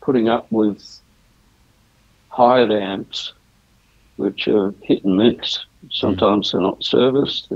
[0.00, 1.00] putting up with
[2.28, 3.32] hired amps,
[4.20, 5.58] which are hit and miss.
[5.90, 7.50] Sometimes they're not serviced,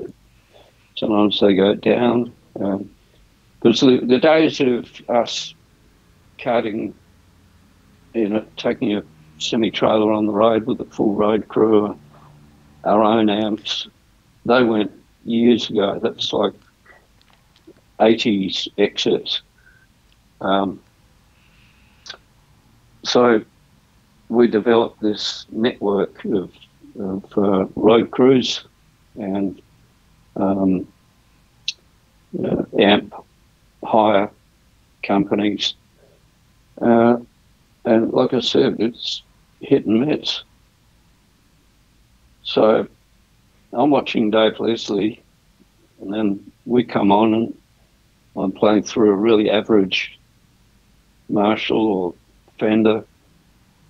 [0.96, 2.32] sometimes they go down.
[2.54, 5.54] Because um, the, the days of us
[6.38, 6.94] carting,
[8.14, 9.02] you know, taking a
[9.38, 11.98] semi trailer on the road with a full road crew,
[12.84, 13.86] our own amps,
[14.46, 14.90] they went
[15.24, 15.98] years ago.
[16.02, 16.54] That's like
[18.00, 19.42] 80s excess.
[20.40, 20.80] Um,
[23.04, 23.44] so
[24.28, 26.50] we developed this network of,
[26.98, 28.64] of uh, road crews
[29.16, 29.60] and
[30.36, 30.86] um,
[32.42, 33.14] uh, amp
[33.84, 34.30] hire
[35.02, 35.74] companies.
[36.80, 37.16] Uh,
[37.84, 39.22] and like I said, it's
[39.60, 40.42] hit and miss.
[42.42, 42.86] So
[43.72, 45.22] I'm watching Dave Leslie,
[46.00, 47.58] and then we come on and
[48.36, 50.18] I'm playing through a really average
[51.28, 52.14] Marshall or
[52.58, 53.04] Fender,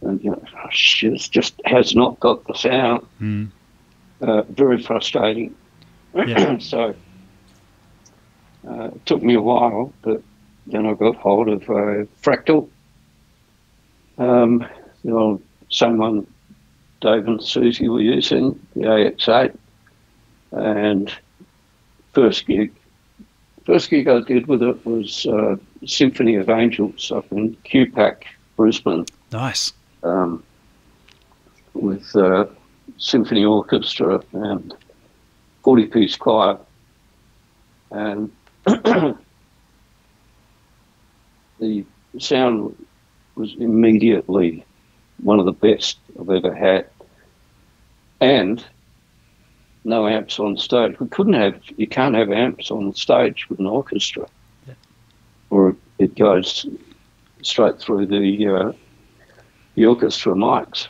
[0.04, 3.06] and you know, shit, just has not got the sound.
[3.20, 3.50] Mm.
[4.20, 5.54] Uh, very frustrating.
[6.14, 6.58] Yeah.
[6.58, 6.94] so
[8.68, 10.22] uh, it took me a while, but
[10.66, 12.68] then I got hold of a fractal.
[14.16, 14.66] Um,
[15.02, 16.26] you know, someone,
[17.00, 19.56] Dave and Susie were using the AX8,
[20.52, 21.12] and
[22.12, 22.72] first gig
[23.66, 28.24] First gig I did with it was uh, Symphony of Angels up in QPAC,
[28.56, 29.06] Brisbane.
[29.32, 29.72] Nice.
[30.04, 30.44] Um,
[31.74, 32.46] with uh,
[32.98, 34.74] symphony orchestra and
[35.62, 36.58] 40 piece choir.
[37.90, 38.30] And
[38.66, 39.16] the
[42.18, 42.86] sound
[43.34, 44.64] was immediately
[45.22, 46.86] one of the best I've ever had.
[48.20, 48.64] And
[49.84, 50.98] no amps on stage.
[50.98, 54.26] We couldn't have, you can't have amps on stage with an orchestra,
[54.66, 54.74] yeah.
[55.50, 56.66] or it goes
[57.42, 58.72] straight through the uh,
[59.74, 60.88] the orchestra mics.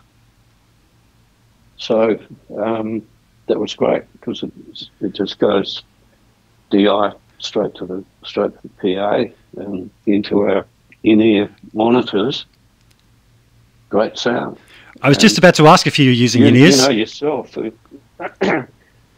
[1.77, 2.19] So
[2.57, 3.07] um,
[3.47, 4.53] that was great because it,
[5.01, 5.83] it just goes
[6.71, 9.25] DI straight to the straight to the PA
[9.61, 10.67] and into our
[11.03, 12.47] in-ear monitors.
[13.91, 14.59] Great sound.
[15.03, 16.81] I was and just about to ask if you were using you, in-ears.
[16.81, 17.57] You know yourself.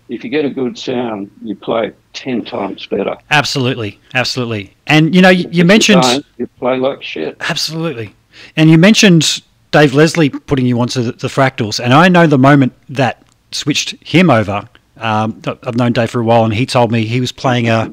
[0.09, 3.17] if you get a good sound, you play ten times better.
[3.31, 4.75] Absolutely, absolutely.
[4.87, 7.37] And you know, you, you mentioned you, you, play like shit.
[7.41, 8.15] Absolutely,
[8.57, 9.43] and you mentioned
[9.77, 13.23] Dave Leslie putting you onto the, the fractals, and I know the moment that
[13.53, 14.67] switched him over.
[14.97, 17.93] Um, I've known Dave for a while, and he told me he was playing a.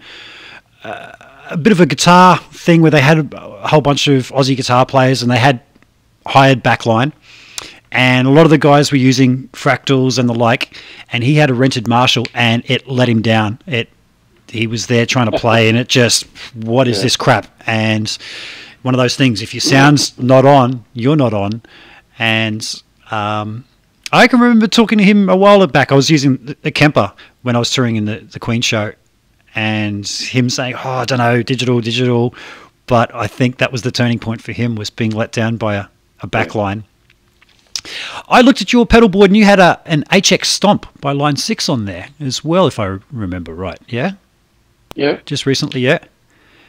[0.83, 1.17] a
[1.49, 4.85] a bit of a guitar thing where they had a whole bunch of Aussie guitar
[4.85, 5.61] players and they had
[6.25, 7.11] hired backline
[7.91, 10.75] and a lot of the guys were using fractals and the like
[11.11, 13.89] and he had a rented marshall and it let him down it
[14.47, 16.25] he was there trying to play and it just
[16.55, 17.03] what is yeah.
[17.03, 18.17] this crap and
[18.83, 21.61] one of those things if your sound's not on you're not on
[22.19, 23.65] and um,
[24.11, 25.91] I can remember talking to him a while back.
[25.91, 28.93] I was using the, Kemper when I was touring in the, the Queen show,
[29.55, 32.35] and him saying, "Oh, I don't know, digital, digital,"
[32.85, 35.75] but I think that was the turning point for him was being let down by
[35.75, 35.85] a,
[36.21, 36.83] a backline.
[38.29, 41.35] I looked at your pedal board and you had a an HX Stomp by Line
[41.35, 43.79] Six on there as well, if I remember right.
[43.87, 44.13] Yeah.
[44.95, 45.19] Yeah.
[45.25, 45.99] Just recently, yeah.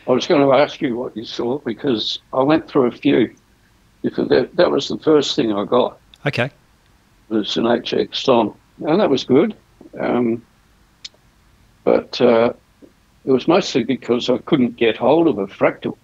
[0.06, 3.34] I was going to ask you what you saw because I went through a few.
[4.02, 5.98] Because that, that was the first thing I got.
[6.26, 6.50] Okay.
[7.30, 9.56] It was an HX Stomp, and that was good.
[9.98, 10.44] Um,
[11.84, 12.52] but uh,
[13.24, 15.96] it was mostly because I couldn't get hold of a fractal,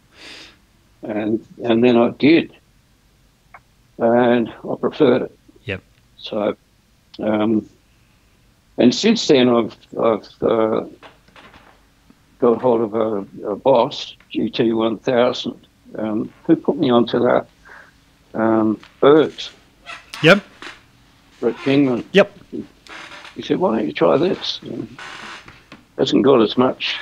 [1.02, 2.54] and and then I did,
[3.98, 5.38] and I preferred it.
[5.64, 5.82] Yep.
[6.16, 6.56] So,
[7.22, 7.68] um,
[8.78, 10.84] and since then I've I've uh,
[12.40, 15.66] got hold of a, a Boss GT one thousand.
[15.96, 17.46] Um, who put me onto that?
[18.34, 19.50] Um, Bergs.
[20.22, 20.44] Yep.
[21.40, 22.04] Brett Kingman.
[22.12, 22.38] Yep.
[23.34, 24.98] He said, "Why don't you try this?" And
[26.00, 26.98] hasn't got as much,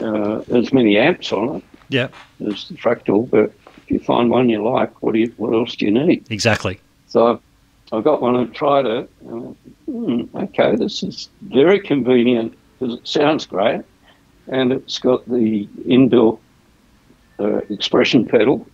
[0.00, 1.64] uh, as many amps on it.
[1.88, 2.08] Yeah.
[2.46, 5.74] As the fractal, but if you find one you like, what do you, what else
[5.76, 6.30] do you need?
[6.30, 6.78] Exactly.
[7.06, 7.40] So
[7.92, 9.10] i've got one and tried it.
[9.20, 9.56] And
[9.86, 13.82] hmm, okay, this is very convenient because it sounds great,
[14.48, 16.38] and it's got the inbuilt
[17.38, 18.66] uh, expression pedal.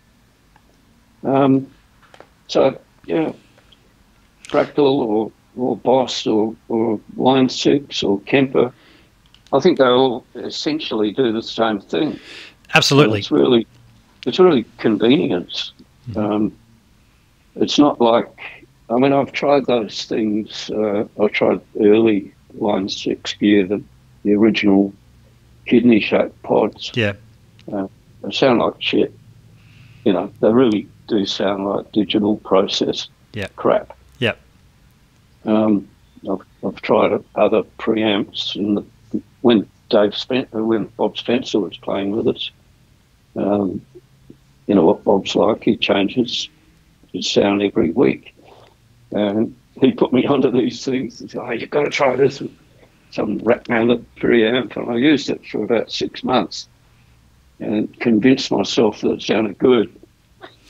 [1.25, 1.70] Um,
[2.49, 3.33] so yeah,
[4.45, 8.73] Fractal or, or Boss or, or Line 6 or Kemper,
[9.53, 12.18] I think they all essentially do the same thing.
[12.75, 13.20] Absolutely.
[13.20, 13.66] It's really,
[14.27, 15.73] it's really convenience.
[16.09, 16.18] Mm-hmm.
[16.18, 16.57] Um,
[17.57, 20.70] it's not like, I mean, I've tried those things.
[20.70, 23.83] Uh, I tried early Line 6 gear, the,
[24.25, 24.93] the original
[25.67, 26.91] kidney shaped pods.
[26.95, 27.15] Yeah.
[27.67, 29.13] They sound like shit.
[30.05, 33.49] You know, they really do sound like digital process Yeah.
[33.57, 33.97] crap.
[34.19, 34.39] Yep.
[35.45, 35.89] Um,
[36.31, 42.13] I've, I've tried other preamps, and the, when Dave Spencer, when Bob Spencer was playing
[42.13, 42.51] with us,
[43.37, 43.85] um,
[44.67, 45.65] you know what Bob's like.
[45.65, 46.49] He changes
[47.13, 48.35] his sound every week,
[49.11, 51.19] and he put me onto these things.
[51.19, 52.41] He said, "Oh, you've got to try this."
[53.13, 56.67] Some rack mounted preamp, and I used it for about six months,
[57.61, 59.95] and convinced myself that it sounded good.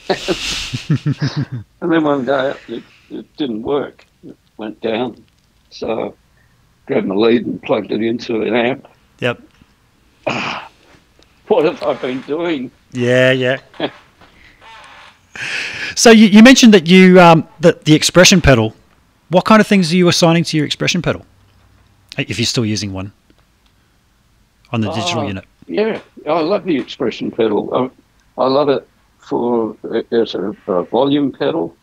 [0.09, 4.05] and then one day it, it didn't work.
[4.27, 5.23] It went down.
[5.69, 6.13] So I
[6.85, 8.87] grabbed my lead and plugged it into an amp.
[9.19, 9.41] Yep.
[11.47, 12.71] What have I been doing?
[12.93, 13.57] Yeah, yeah.
[15.95, 18.73] so you, you mentioned that you um, that the expression pedal.
[19.27, 21.25] What kind of things are you assigning to your expression pedal?
[22.17, 23.11] If you're still using one
[24.71, 25.45] on the digital Oh, unit.
[25.67, 27.73] Yeah, I love the expression pedal.
[28.37, 28.87] I, I love it
[29.19, 31.75] for uh, as a, a volume pedal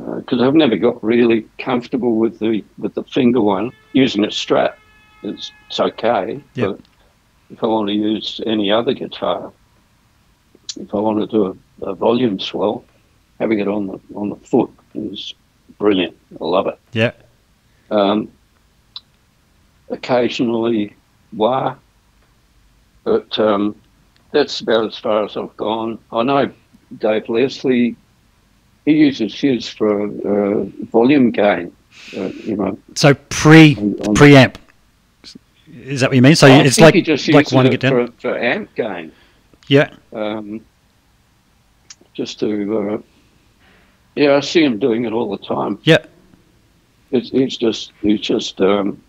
[0.00, 3.72] uh, because I've never got really comfortable with the with the finger one.
[3.92, 4.78] Using a strap,
[5.22, 6.42] it's, it's okay.
[6.54, 6.70] Yep.
[6.70, 6.80] But
[7.50, 9.52] if I want to use any other guitar,
[10.78, 12.84] if I want to do a, a volume swell,
[13.40, 15.34] having it on the on the foot is
[15.78, 16.16] brilliant.
[16.40, 16.78] I love it.
[16.92, 17.12] Yeah.
[17.90, 18.30] Um,
[19.92, 20.94] occasionally
[21.34, 21.76] wah,
[23.04, 23.76] but um,
[24.32, 25.98] that's about as far as I've gone.
[26.10, 26.50] I know
[26.98, 27.96] Dave Leslie,
[28.84, 31.74] he uses his for uh, volume gain,
[32.16, 32.78] uh, you know.
[32.96, 34.56] So pre on- on- preamp.
[35.74, 36.36] Is that what you mean?
[36.36, 38.06] So I it's like he just like winding it down.
[38.08, 39.10] for, for amp gain,
[39.68, 39.90] Yeah.
[40.12, 40.60] um,
[42.14, 42.78] just to.
[42.78, 42.98] Uh,
[44.14, 45.78] yeah, I see him doing it all the time.
[45.84, 46.04] Yeah.
[47.10, 49.02] It's, he's just he's just um,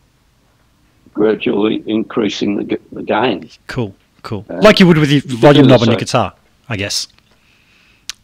[1.14, 3.50] gradually increasing the, the gain.
[3.68, 3.96] Cool.
[4.24, 4.46] Cool.
[4.50, 6.34] Uh, like you would with your volume knob on your guitar,
[6.70, 7.08] I guess.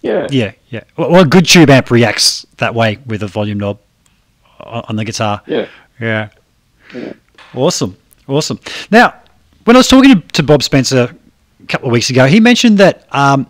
[0.02, 0.54] Yeah, Yeah.
[0.70, 0.84] Yeah.
[0.96, 3.80] Well, a good tube amp reacts that way with a volume knob
[4.60, 5.42] on the guitar.
[5.46, 5.68] yeah.
[6.00, 6.30] Yeah.
[6.96, 7.14] Yeah.
[7.54, 7.98] Awesome.
[8.28, 8.60] Awesome.
[8.90, 9.14] Now,
[9.66, 11.14] when I was talking to, to Bob Spencer
[11.64, 13.48] a couple of weeks ago, he mentioned that um,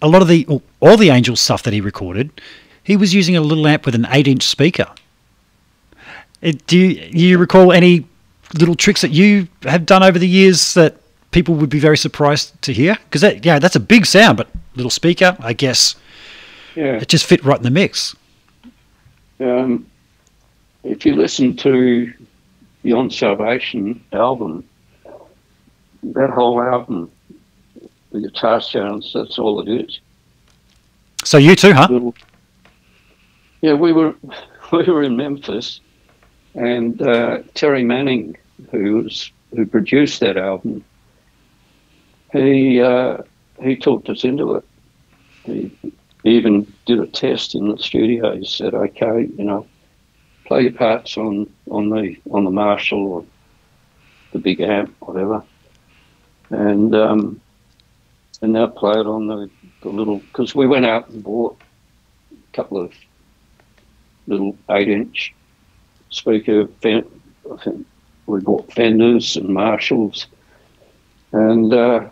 [0.00, 0.46] a lot of the,
[0.78, 2.30] all the Angel stuff that he recorded,
[2.84, 4.86] he was using a little amp with an eight inch speaker.
[6.40, 8.06] It, do, you, do you recall any
[8.54, 10.96] little tricks that you have done over the years that
[11.30, 12.96] people would be very surprised to hear?
[13.04, 15.94] Because that, yeah, that's a big sound, but little speaker, I guess
[16.74, 16.96] Yeah.
[16.96, 18.14] it just fit right in the mix.
[19.40, 19.86] Um,
[20.84, 22.12] if you listen to
[22.82, 24.64] Beyond Salvation album,
[26.02, 27.10] that whole album,
[28.12, 30.00] the guitar sounds, that's all it is.
[31.24, 31.88] So you too, huh?
[31.90, 32.14] Little,
[33.60, 34.14] yeah, we were
[34.72, 35.80] we were in Memphis,
[36.54, 38.36] and uh, Terry Manning,
[38.70, 40.84] who was who produced that album,
[42.32, 43.18] he uh,
[43.62, 44.64] he talked us into it.
[45.44, 45.76] He,
[46.22, 48.36] even did a test in the studio.
[48.36, 49.66] He said, "Okay, you know,
[50.46, 53.24] play your parts on on the on the Marshall or
[54.32, 55.42] the big amp, whatever,
[56.50, 57.40] and um,
[58.42, 59.50] and now play it on the,
[59.82, 61.56] the little because we went out and bought
[62.32, 62.92] a couple of
[64.26, 65.34] little eight inch
[66.10, 66.66] speaker.
[66.82, 67.10] Fen-
[67.52, 67.86] I think
[68.26, 70.26] we bought Fenders and Marshalls,
[71.32, 72.08] and uh,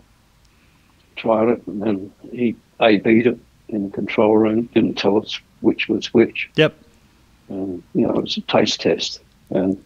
[1.15, 3.39] tried it, and then he A beat it
[3.69, 4.63] in the control room.
[4.73, 6.49] Didn't tell us which was which.
[6.55, 6.77] Yep.
[7.49, 9.83] And, you know, it was a taste test, and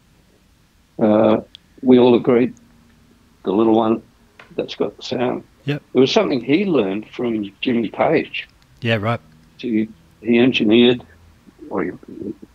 [0.99, 1.41] uh,
[1.81, 2.53] we all agreed
[3.43, 4.01] the little one
[4.55, 5.43] that's got the sound.
[5.65, 5.81] Yep.
[5.93, 8.47] It was something he learned from Jimmy Page.
[8.81, 9.19] Yeah, right.
[9.57, 9.87] He,
[10.21, 11.05] he engineered,
[11.73, 11.99] or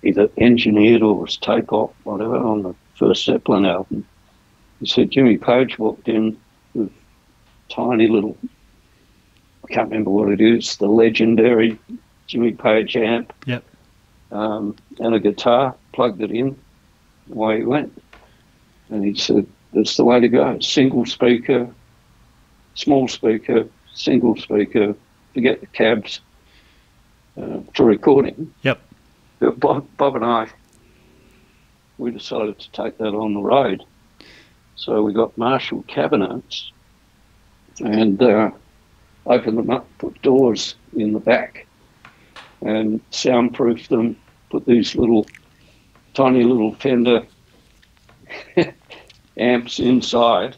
[0.04, 4.06] either engineered or was tape op, whatever, on the first Zeppelin album.
[4.78, 6.38] He said Jimmy Page walked in
[6.72, 6.92] with
[7.68, 8.36] tiny little,
[9.64, 11.78] I can't remember what it is, the legendary
[12.28, 13.32] Jimmy Page amp.
[13.46, 13.64] Yep.
[14.30, 16.56] Um, and a guitar, plugged it in,
[17.32, 18.00] away he went.
[18.90, 20.60] And he said, that's the way to go.
[20.60, 21.68] Single speaker,
[22.74, 24.94] small speaker, single speaker,
[25.34, 26.20] forget the cabs
[27.36, 28.54] uh, for recording.
[28.62, 28.80] Yep.
[29.40, 30.48] Bob, Bob and I,
[31.98, 33.84] we decided to take that on the road.
[34.76, 36.72] So we got Marshall cabinets
[37.80, 38.50] and uh,
[39.26, 41.66] opened them up, put doors in the back
[42.60, 44.16] and soundproofed them
[44.50, 45.26] put these little,
[46.14, 47.26] tiny little Fender
[49.36, 50.56] amps inside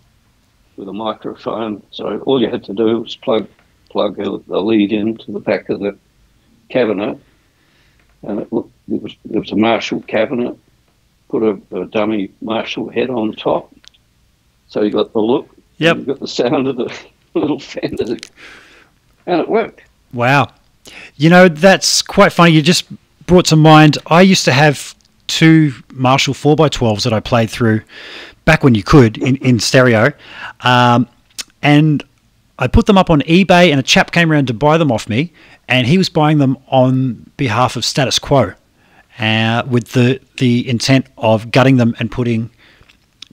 [0.77, 1.83] with a microphone.
[1.91, 3.49] So all you had to do was plug
[3.91, 5.99] plug a lead into the back of the
[6.69, 7.19] cabinet,
[8.23, 8.53] and it
[8.91, 10.57] it was it was a Marshall cabinet.
[11.29, 13.73] Put a, a dummy Marshall head on top,
[14.69, 15.49] so you got the look.
[15.79, 15.97] Yep.
[15.99, 16.95] You got the sound of the
[17.35, 18.17] little Fender,
[19.27, 19.83] and it worked.
[20.13, 20.53] Wow.
[21.17, 22.53] You know, that's quite funny.
[22.53, 22.87] You just
[23.27, 24.95] brought to mind, I used to have
[25.29, 27.83] two Marshall 4x12s that I played through
[28.45, 30.13] back when you could in, in stereo.
[30.61, 31.09] Um,
[31.63, 32.03] and
[32.59, 35.09] I put them up on eBay, and a chap came around to buy them off
[35.09, 35.33] me,
[35.69, 38.55] and he was buying them on behalf of Status Quo
[39.21, 42.51] uh, with the, the intent of gutting them and putting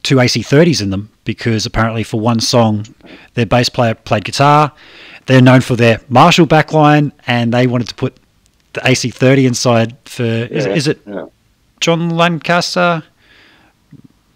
[0.04, 2.86] two AC30s in them because apparently for one song
[3.34, 4.72] their bass player played guitar.
[5.26, 8.16] They're known for their Marshall backline, and they wanted to put
[8.74, 11.26] the AC30 inside for is, Yeah, is it yeah.
[11.82, 13.04] John Lancaster?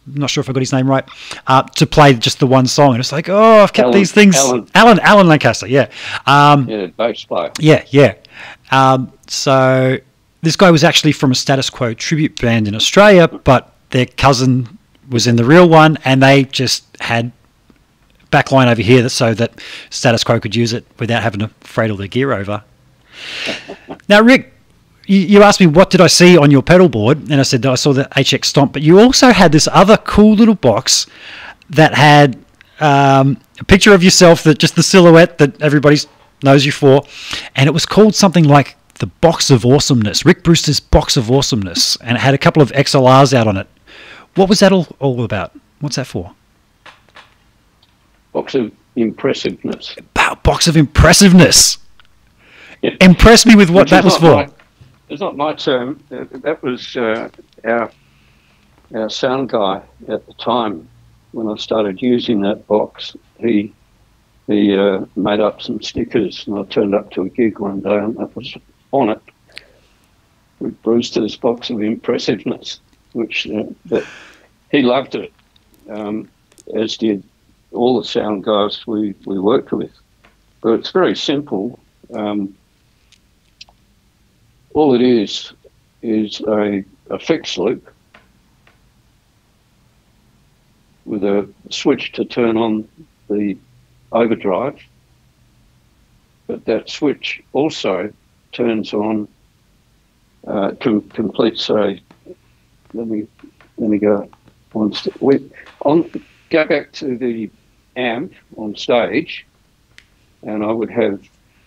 [0.07, 1.05] I'm not sure if I got his name right.
[1.47, 4.11] Uh, to play just the one song, and it's like, oh, I've kept Alan- these
[4.11, 4.35] things.
[4.35, 4.67] Alan.
[4.75, 5.87] Alan, Alan Lancaster, yeah.
[6.25, 7.51] Um, Yeah, bass player.
[7.59, 8.15] yeah, yeah.
[8.71, 9.97] Um, so
[10.41, 14.77] this guy was actually from a Status Quo tribute band in Australia, but their cousin
[15.09, 17.31] was in the real one, and they just had
[18.31, 21.97] backline over here so that Status Quo could use it without having to freight all
[21.97, 22.63] their gear over.
[24.07, 24.53] now, Rick,
[25.05, 27.71] you, asked me what did I see on your pedal board, and I said that
[27.71, 31.07] I saw the HX Stomp, but you also had this other cool little box
[31.69, 32.39] that had
[32.79, 35.97] um, a picture of yourself, that just the silhouette that everybody
[36.43, 37.03] knows you for,
[37.55, 41.97] and it was called something like the Box of Awesomeness, Rick Brewster's Box of Awesomeness,
[41.97, 43.67] and it had a couple of XLRs out on it.
[44.35, 45.51] What was that all, all about?
[45.79, 46.33] What's that for?
[48.31, 49.95] Box of impressiveness.
[49.97, 51.79] About Box of Impressiveness.
[52.81, 52.91] Yeah.
[53.01, 54.35] Impress me with what Which that was for.
[54.35, 54.49] my-
[55.09, 56.01] it's not my term.
[56.11, 57.29] Uh, That was uh,
[57.65, 57.91] our
[58.95, 60.87] our sound guy at the time
[61.31, 63.15] when I started using that box.
[63.39, 63.73] He
[64.47, 67.97] he uh, made up some stickers, and I turned up to a gig one day,
[67.97, 68.55] and that was
[68.91, 69.21] on it.
[70.59, 72.79] With Brewster's box of impressiveness,
[73.13, 74.01] which uh,
[74.71, 75.33] he loved it,
[75.89, 76.29] um,
[76.75, 77.23] as did
[77.71, 79.91] all the sound guys we, we worked with.
[80.61, 81.79] But it's very simple.
[82.13, 82.55] Um,
[84.73, 85.51] all it is
[86.01, 87.91] is a, a fixed loop
[91.05, 92.87] with a switch to turn on
[93.29, 93.57] the
[94.11, 94.79] overdrive.
[96.47, 98.13] But that switch also
[98.51, 99.27] turns on,
[100.47, 102.01] uh, com- completes a.
[102.93, 103.27] Let me
[103.77, 104.29] let me go
[104.73, 104.93] on.
[104.93, 105.39] St- we,
[105.85, 106.11] on
[106.49, 107.49] go back to the
[107.95, 109.45] amp on stage,
[110.43, 111.21] and I would have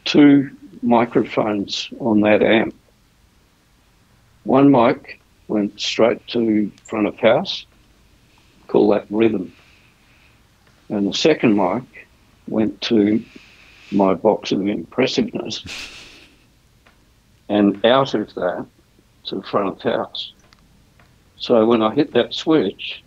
[0.05, 0.51] two
[0.83, 2.75] microphones on that amp.
[4.45, 7.67] One mic went straight to front of house,
[8.67, 9.53] call that rhythm.
[10.91, 12.09] And the second mic
[12.47, 13.25] went to
[13.91, 15.67] my box of impressiveness
[17.49, 18.67] and out of that
[19.25, 20.33] to front of house.
[21.37, 23.03] So when I hit that switch,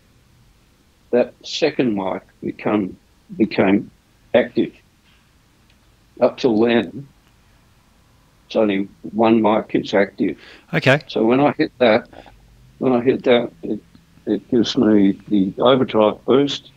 [1.11, 2.97] that second mic become
[3.35, 3.91] became
[4.33, 4.73] active.
[6.21, 7.07] Up till then,
[8.45, 10.37] it's only one mic is active.
[10.73, 11.01] Okay.
[11.07, 12.09] So when I hit that,
[12.79, 13.81] when I hit that, it,
[14.25, 16.71] it gives me the overdrive boost,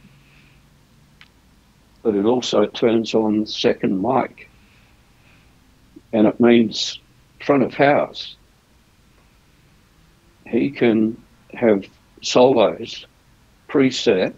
[2.02, 4.48] but it also turns on the second mic.
[6.12, 6.98] And it means
[7.40, 8.36] front of house,
[10.46, 11.20] he can
[11.54, 11.84] have
[12.22, 13.06] solos
[13.68, 14.34] preset,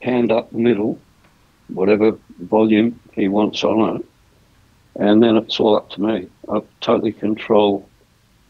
[0.00, 0.98] hand up the middle,
[1.68, 4.06] whatever volume he wants on it,
[4.96, 6.28] and then it's all up to me.
[6.48, 7.88] I totally control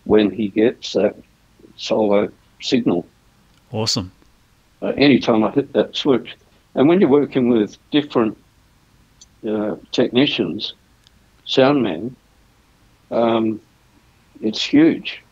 [0.05, 1.17] when he gets that
[1.77, 3.07] solo signal.
[3.73, 4.13] Awesome.
[4.83, 6.37] Uh, anytime I hit that switch,
[6.75, 8.37] and when you're working with different
[9.47, 10.75] uh, technicians,
[11.51, 12.15] soundmen,
[13.11, 13.61] um,
[14.41, 15.23] it's huge.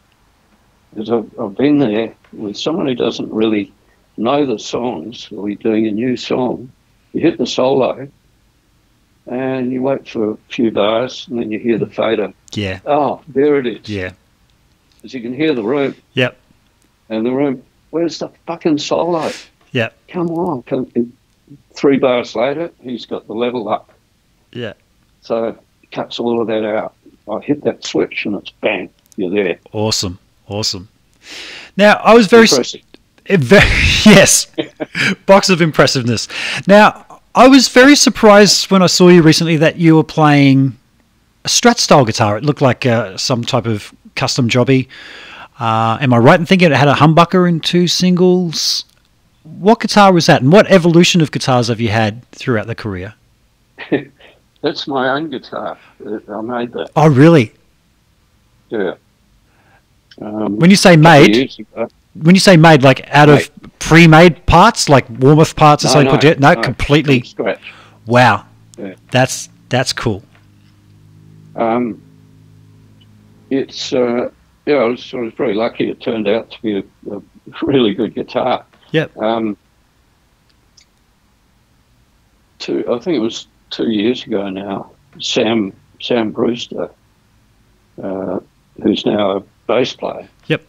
[0.93, 3.73] Because I've, I've been there with someone who doesn't really
[4.17, 6.73] know the songs, or you're doing a new song,
[7.13, 8.09] you hit the solo,
[9.27, 12.33] and you wait for a few bars, and then you hear the fader.
[12.55, 12.81] Yeah.
[12.87, 13.89] Oh, there it is.
[13.89, 14.13] Yeah.
[14.97, 16.37] Because you can hear the room, Yep.
[17.11, 19.31] and the room, where's the fucking solo?
[19.73, 19.97] Yep.
[20.09, 20.63] Come on.
[20.63, 21.13] Come,
[21.75, 23.93] three bars later, he's got the level up.
[24.53, 24.73] Yeah.
[25.21, 25.57] So
[25.93, 26.95] cuts all of that out.
[27.31, 29.59] I hit that switch, and it's bang, you're there.
[29.73, 30.19] Awesome.
[30.49, 30.89] Awesome.
[31.77, 33.67] Now, I was very, very
[34.07, 34.47] yes,
[35.27, 36.27] box of impressiveness.
[36.67, 40.77] Now, I was very surprised when I saw you recently that you were playing
[41.45, 42.39] a Strat style guitar.
[42.39, 44.89] It looked like uh, some type of custom jobby.
[45.61, 48.85] Uh, am I right in thinking it had a humbucker and two singles?
[49.43, 53.15] What guitar was that, and what evolution of guitars have you had throughout the career?
[54.61, 55.79] That's my own guitar.
[56.05, 56.91] I made that.
[56.97, 57.53] Oh, really?
[58.71, 58.95] Yeah.
[60.21, 61.53] Um, When you say made,
[62.15, 63.49] when you say made, like out of
[63.79, 66.49] pre-made parts, like Warmoth parts, or No, something no?
[66.49, 67.21] No, no, completely.
[67.21, 67.73] from scratch.
[68.07, 68.47] Wow,
[68.77, 68.95] Yeah.
[69.11, 70.23] that's that's cool.
[71.55, 72.03] Um,
[73.51, 74.31] it's uh,
[74.67, 75.89] yeah, I was, I was very lucky.
[75.91, 77.23] It turned out to be a, a
[77.63, 78.65] really good guitar.
[78.91, 79.17] Yep.
[79.19, 79.57] Um,
[82.59, 84.91] two, I think it was two years ago now.
[85.21, 86.91] Sam Sam Brewster,
[88.03, 88.41] uh,
[88.83, 90.29] who's now a bass player.
[90.47, 90.63] Yep.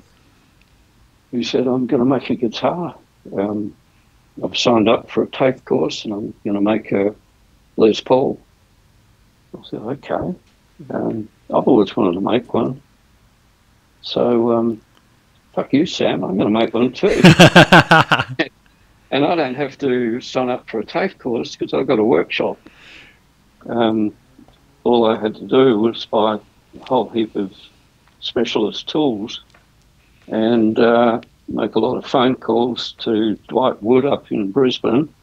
[1.31, 2.95] He said, "I'm going to make a guitar.
[3.37, 3.75] Um,
[4.43, 7.13] I've signed up for a TAFE course, and I'm going to make a
[7.77, 8.39] Les Paul."
[9.57, 10.35] I said, "Okay."
[10.89, 12.81] Um, I've always wanted to make one.
[14.01, 14.81] So, um,
[15.53, 16.23] fuck you, Sam.
[16.23, 17.07] I'm going to make one too.
[19.11, 22.03] and I don't have to sign up for a TAFE course because I've got a
[22.03, 22.57] workshop.
[23.67, 24.13] Um,
[24.83, 27.53] all I had to do was buy a whole heap of
[28.19, 29.41] specialist tools
[30.27, 35.13] and uh, make a lot of phone calls to Dwight Wood up in Brisbane,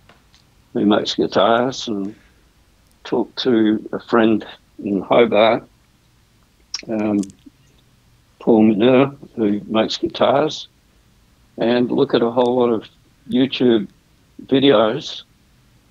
[0.72, 2.14] who makes guitars, and
[3.04, 4.44] talk to a friend
[4.82, 5.66] in Hobart,
[6.88, 7.20] um,
[8.40, 10.68] Paul Mineur, who makes guitars,
[11.56, 12.88] and look at a whole lot of
[13.30, 13.88] YouTube
[14.46, 15.22] videos,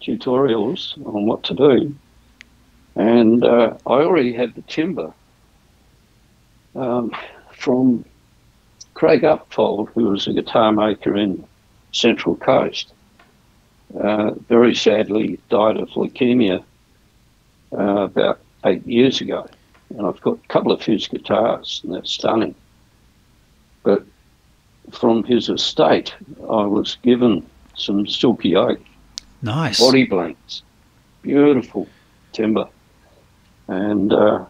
[0.02, 1.96] tutorials on what to do.
[2.96, 5.14] And uh, I already had the timber
[6.76, 7.12] um,
[7.52, 8.06] from
[8.94, 11.46] Craig Upfold, who was a guitar maker in
[11.92, 12.92] Central Coast.
[14.00, 16.64] Uh, very sadly died of leukemia
[17.74, 19.48] uh, about eight years ago.
[19.90, 22.56] And I've got a couple of his guitars, and they're stunning.
[23.84, 24.04] But
[24.92, 26.14] from his estate,
[26.50, 28.80] I was given some silky oak
[29.42, 29.80] nice.
[29.80, 30.64] body blanks,
[31.22, 31.88] beautiful
[32.34, 32.68] timber,
[33.68, 34.46] and uh,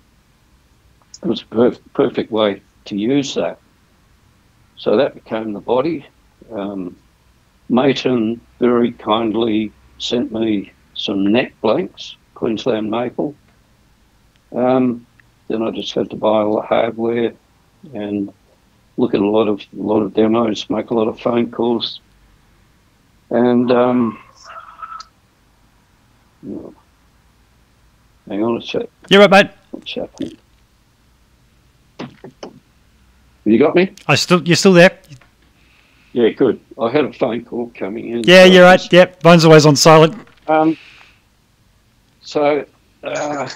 [1.23, 3.59] it was a perf- perfect way to use that.
[4.77, 6.05] So that became the body.
[6.51, 6.95] Um,
[7.69, 13.35] Maton very kindly sent me some neck blanks, Queensland maple.
[14.51, 15.05] Um,
[15.47, 17.33] then I just had to buy all the hardware
[17.93, 18.31] and
[18.97, 21.99] look at a lot of a lot of demos, make a lot of phone calls,
[23.29, 24.17] and um,
[28.27, 28.87] hang on a sec.
[29.09, 29.49] You're right, mate.
[29.71, 30.37] What's happening?
[33.45, 33.93] You got me?
[34.07, 34.97] I still, you're still there.
[36.13, 36.59] Yeah, good.
[36.81, 38.23] I had a phone call coming in.
[38.23, 38.81] Yeah, you're right.
[38.91, 40.15] Yep, mine's always on silent.
[40.47, 40.77] Um,
[42.21, 42.65] so,
[43.03, 43.49] uh,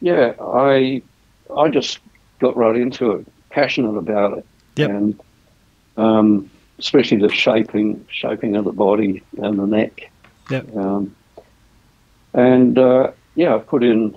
[0.00, 1.02] yeah, I
[1.54, 1.98] I just
[2.38, 4.46] got right into it, passionate about it,
[4.76, 4.90] Yep.
[4.90, 5.20] and
[5.96, 10.10] um, especially the shaping shaping of the body and the neck.
[10.48, 10.76] Yep.
[10.76, 11.14] Um,
[12.34, 14.16] and uh, yeah, I put in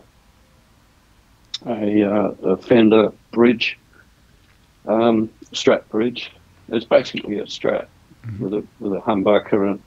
[1.66, 3.78] a, uh, a Fender bridge,
[4.88, 6.32] um, Strat bridge.
[6.70, 7.88] It's basically a Strat
[8.40, 9.82] with a with a humbucker and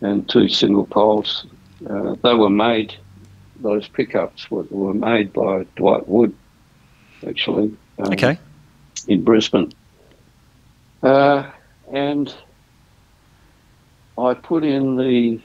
[0.00, 1.46] and two single poles.
[1.88, 2.94] Uh, they were made;
[3.60, 6.34] those pickups were, were made by Dwight Wood,
[7.26, 7.74] actually.
[7.98, 8.38] um, Okay.
[9.08, 9.72] in Brisbane.
[11.02, 11.50] Uh,
[11.92, 12.34] and
[14.16, 15.40] I put in the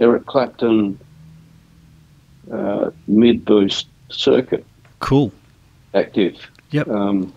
[0.00, 0.98] Eric Clapton
[2.52, 4.64] uh, mid boost circuit
[5.00, 5.32] Cool.
[5.94, 6.50] active.
[6.70, 6.88] Yep.
[6.88, 7.32] Um,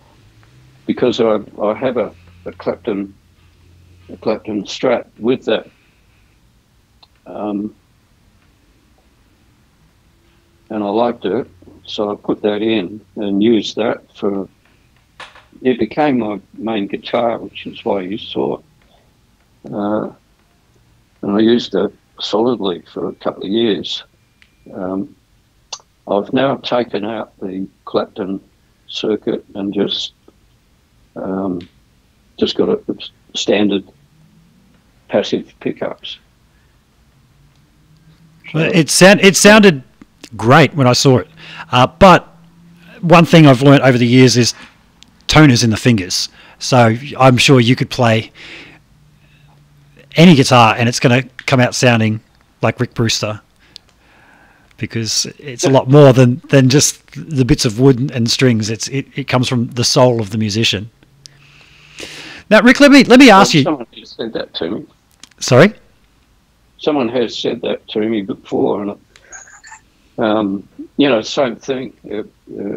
[0.86, 2.12] because I, I have a,
[2.44, 3.14] a Clapton
[4.12, 5.68] a Clapton Strat with that.
[7.26, 7.74] Um,
[10.70, 11.48] and I liked it,
[11.84, 14.48] so I put that in and used that for.
[15.60, 19.72] It became my main guitar, which is why you saw it.
[19.72, 20.12] Uh,
[21.22, 24.02] and I used it solidly for a couple of years.
[24.72, 25.16] Um,
[26.06, 28.40] I've now taken out the Clapton
[28.86, 30.12] circuit and just
[31.16, 31.60] um,
[32.38, 32.80] just got a
[33.34, 33.84] standard
[35.08, 36.18] passive pickups.
[38.52, 39.82] So- It sound it sounded
[40.36, 41.28] great when I saw it,
[41.70, 42.28] uh, but
[43.00, 44.54] one thing I've learned over the years is
[45.28, 46.28] toners in the fingers.
[46.58, 48.30] So I'm sure you could play
[50.14, 52.20] any guitar and it's going to come out sounding
[52.60, 53.40] like Rick Brewster
[54.76, 58.70] because it's a lot more than, than just the bits of wood and strings.
[58.70, 60.90] It's it, it comes from the soul of the musician.
[62.50, 63.62] Now, Rick, let me let me ask you.
[63.62, 64.86] Someone has said that to me.
[65.38, 65.72] Sorry.
[66.78, 68.98] Someone has said that to me before, and
[70.18, 71.94] um, you know, same thing.
[72.10, 72.18] Uh,
[72.60, 72.76] uh,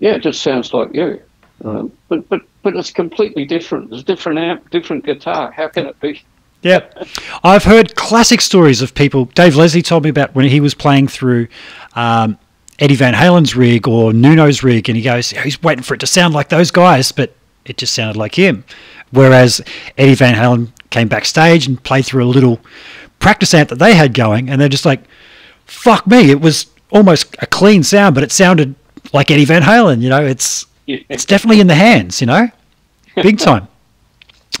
[0.00, 1.22] yeah, it just sounds like you.
[1.64, 3.92] Um, but but but it's completely different.
[3.92, 5.50] It's different amp, different guitar.
[5.52, 6.22] How can it be?
[6.62, 6.86] Yeah,
[7.42, 9.24] I've heard classic stories of people.
[9.26, 11.48] Dave Leslie told me about when he was playing through
[11.94, 12.38] um,
[12.78, 16.06] Eddie Van Halen's rig or Nuno's rig, and he goes, he's waiting for it to
[16.06, 17.34] sound like those guys, but
[17.64, 18.64] it just sounded like him.
[19.10, 19.60] Whereas
[19.98, 22.60] Eddie Van Halen came backstage and played through a little
[23.18, 25.00] practice amp that they had going, and they're just like,
[25.66, 28.74] "Fuck me!" It was almost a clean sound, but it sounded
[29.12, 30.00] like Eddie Van Halen.
[30.00, 32.20] You know, it's it's definitely in the hands.
[32.20, 32.48] You know,
[33.16, 33.68] big time.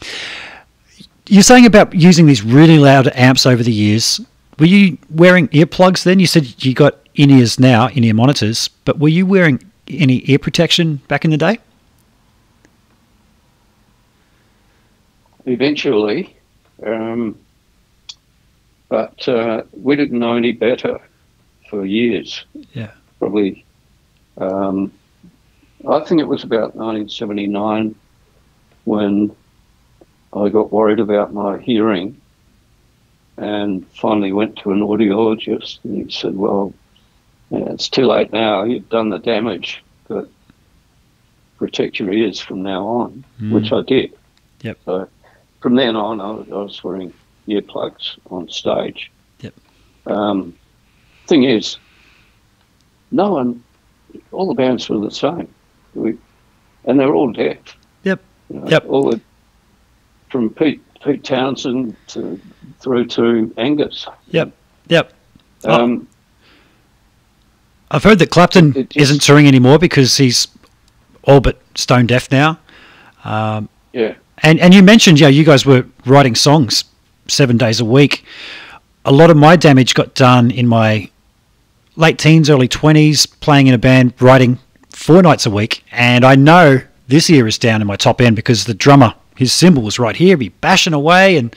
[1.32, 4.20] You're saying about using these really loud amps over the years.
[4.58, 6.20] Were you wearing earplugs then?
[6.20, 9.58] You said you got in ears now, in ear monitors, but were you wearing
[9.88, 11.58] any ear protection back in the day?
[15.46, 16.36] Eventually,
[16.84, 17.38] um,
[18.90, 21.00] but uh, we didn't know any better
[21.70, 22.44] for years.
[22.74, 22.90] Yeah.
[23.18, 23.64] Probably,
[24.36, 24.92] um,
[25.88, 27.94] I think it was about 1979
[28.84, 29.34] when
[30.34, 32.20] I got worried about my hearing
[33.36, 36.72] and finally went to an audiologist and he said, well,
[37.50, 38.64] yeah, it's too late now.
[38.64, 40.28] You've done the damage, but
[41.58, 43.52] protect your ears from now on, mm.
[43.52, 44.16] which I did.
[44.62, 44.78] Yep.
[44.84, 45.08] So
[45.60, 47.12] from then on, I, I was wearing
[47.46, 49.10] earplugs on stage.
[49.40, 49.54] Yep.
[50.06, 50.54] Um,
[51.26, 51.76] thing is,
[53.10, 53.62] no one,
[54.30, 55.52] all the bands were the same,
[55.94, 56.16] we,
[56.84, 57.58] and they're all deaf.
[58.04, 58.20] Yep.
[58.48, 58.84] You know, yep.
[58.88, 59.20] All the,
[60.32, 62.40] from Pete Pete Townshend to
[62.80, 64.08] through to Angus.
[64.30, 64.52] Yep.
[64.88, 65.12] Yep.
[65.64, 66.08] Um,
[67.90, 70.48] I've heard that Clapton just, isn't touring anymore because he's
[71.24, 72.58] all but stone deaf now.
[73.22, 74.14] Um, yeah.
[74.38, 76.84] And and you mentioned, yeah, you guys were writing songs
[77.28, 78.24] seven days a week.
[79.04, 81.10] A lot of my damage got done in my
[81.94, 84.58] late teens, early twenties, playing in a band, writing
[84.90, 85.84] four nights a week.
[85.92, 89.52] And I know this year is down in my top end because the drummer, his
[89.52, 91.54] cymbal was right here, be bashing away, and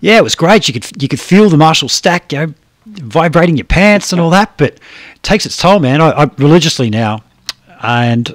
[0.00, 0.68] yeah, it was great.
[0.68, 2.54] You could you could feel the Marshall stack, you know,
[2.86, 4.56] vibrating your pants and all that.
[4.56, 6.00] But it takes its toll, man.
[6.00, 7.22] I, I religiously now,
[7.82, 8.34] and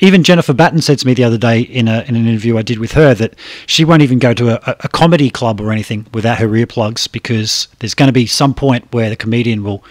[0.00, 2.62] even Jennifer Batten said to me the other day in, a, in an interview I
[2.62, 3.34] did with her that
[3.66, 7.68] she won't even go to a, a comedy club or anything without her earplugs because
[7.78, 9.84] there's going to be some point where the comedian will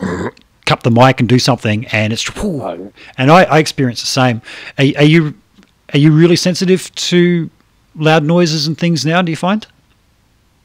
[0.66, 4.40] cup the mic and do something, and it's Oh, and I, I experience the same.
[4.78, 5.34] Are, are you
[5.92, 7.50] are you really sensitive to
[7.96, 9.22] loud noises and things now?
[9.22, 9.66] Do you find?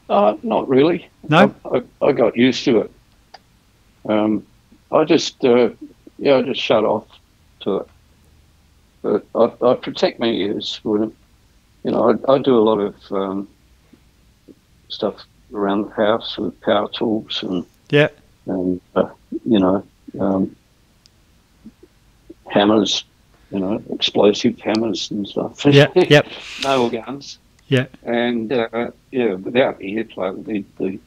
[0.09, 1.09] Uh, not really.
[1.29, 1.53] No?
[1.65, 2.91] I, I, I got used to it.
[4.07, 4.45] Um,
[4.91, 5.69] I just, uh,
[6.19, 7.07] yeah, I just shut off
[7.61, 7.87] to it.
[9.01, 10.79] But I, I protect my ears.
[10.83, 11.11] When,
[11.83, 13.47] you know, I, I do a lot of um,
[14.89, 15.15] stuff
[15.53, 18.09] around the house with power tools and Yeah.
[18.45, 19.09] and uh,
[19.45, 19.83] you know
[20.19, 20.55] um,
[22.51, 23.03] hammers,
[23.55, 25.65] you know, explosive hammers and stuff.
[25.65, 25.87] Yeah.
[25.95, 26.27] Yep.
[26.63, 27.39] nail guns.
[27.67, 27.85] Yeah.
[28.03, 30.99] And uh, yeah, without the earplug, the, the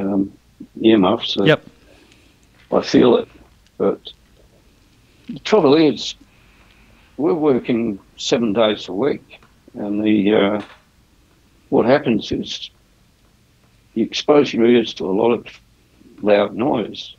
[0.00, 0.32] um,
[0.80, 1.66] earmuffs, uh, Yep.
[2.72, 3.28] I feel it.
[3.76, 4.00] But
[5.28, 6.14] the trouble is,
[7.18, 9.38] we're working seven days a week,
[9.74, 10.62] and the uh,
[11.68, 12.70] what happens is
[13.94, 15.46] you expose your ears to a lot of
[16.22, 17.16] loud noise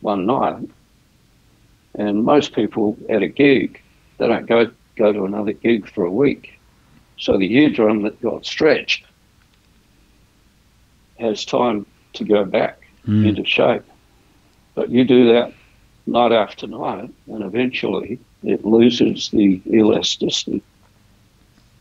[0.00, 0.68] one night,
[1.96, 3.80] and most people at a gig
[4.18, 6.58] they don't go go to another gig for a week,
[7.18, 9.04] so the eardrum that got stretched
[11.18, 13.26] has time to go back Mm.
[13.28, 13.82] into shape.
[14.74, 15.52] But you do that
[16.06, 20.60] night after night, and eventually it loses the elasticity,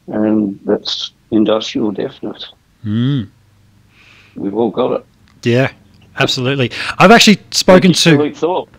[0.08, 2.52] and that's industrial deafness.
[2.86, 3.28] Mm.
[4.36, 5.06] We've all got it.
[5.44, 5.72] Yeah.
[6.18, 6.72] Absolutely.
[6.98, 8.34] I've actually spoken to.
[8.34, 8.70] thought.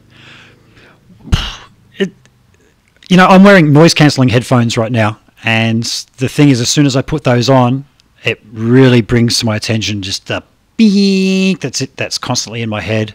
[3.08, 5.84] You know, I'm wearing noise cancelling headphones right now, and
[6.18, 7.84] the thing is, as soon as I put those on,
[8.24, 10.42] it really brings to my attention just the
[10.76, 13.14] beep that's it that's constantly in my head.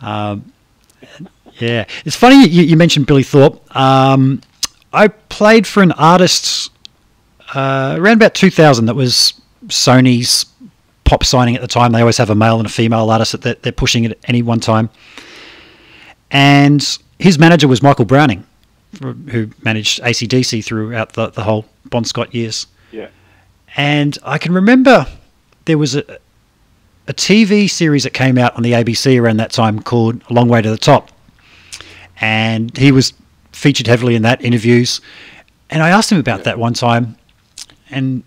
[0.00, 0.52] Um,
[1.58, 3.76] yeah, it's funny you, you mentioned Billy Thorpe.
[3.76, 4.40] Um,
[4.92, 6.70] I played for an artist
[7.54, 9.34] uh, around about 2000 that was
[9.66, 10.46] Sony's
[11.04, 11.92] pop signing at the time.
[11.92, 14.42] They always have a male and a female artist that they're, they're pushing at any
[14.42, 14.90] one time.
[16.30, 18.44] And his manager was Michael Browning,
[19.00, 22.66] who managed ACDC throughout the, the whole Bon Scott years.
[22.92, 23.08] Yeah.
[23.76, 25.06] And I can remember
[25.64, 26.18] there was a,
[27.08, 30.48] a TV series that came out on the ABC around that time called A Long
[30.48, 31.10] Way to the Top.
[32.20, 33.12] And he was
[33.52, 35.00] featured heavily in that interviews.
[35.70, 37.16] And I asked him about that one time.
[37.90, 38.22] And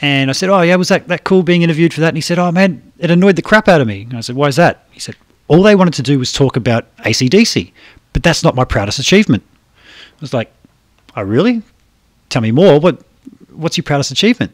[0.00, 2.08] and I said, Oh, yeah, was that, that cool being interviewed for that?
[2.08, 4.02] And he said, Oh, man, it annoyed the crap out of me.
[4.02, 4.86] And I said, Why is that?
[4.90, 5.16] He said,
[5.48, 7.72] All they wanted to do was talk about ACDC.
[8.12, 9.42] but that's not my proudest achievement.
[10.22, 10.52] I was like,
[11.16, 11.62] oh, really?
[12.28, 12.78] Tell me more.
[12.78, 13.02] What,
[13.50, 14.52] what's your proudest achievement?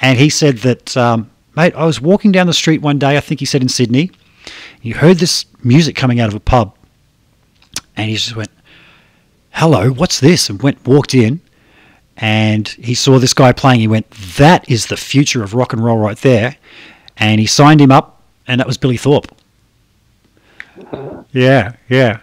[0.00, 3.20] And he said that, um, mate, I was walking down the street one day, I
[3.20, 4.10] think he said in Sydney,
[4.80, 6.76] he heard this music coming out of a pub.
[7.96, 8.50] And he just went,
[9.52, 10.50] hello, what's this?
[10.50, 11.40] And went, walked in
[12.16, 13.78] and he saw this guy playing.
[13.78, 16.56] He went, that is the future of rock and roll right there.
[17.16, 19.28] And he signed him up and that was Billy Thorpe.
[21.32, 22.20] Yeah, yeah.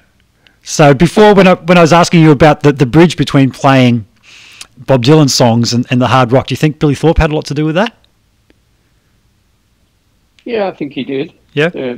[0.64, 4.06] So before, when I when I was asking you about the, the bridge between playing
[4.78, 7.36] Bob Dylan songs and, and the hard rock, do you think Billy Thorpe had a
[7.36, 7.96] lot to do with that?
[10.46, 11.34] Yeah, I think he did.
[11.54, 11.98] Yeah.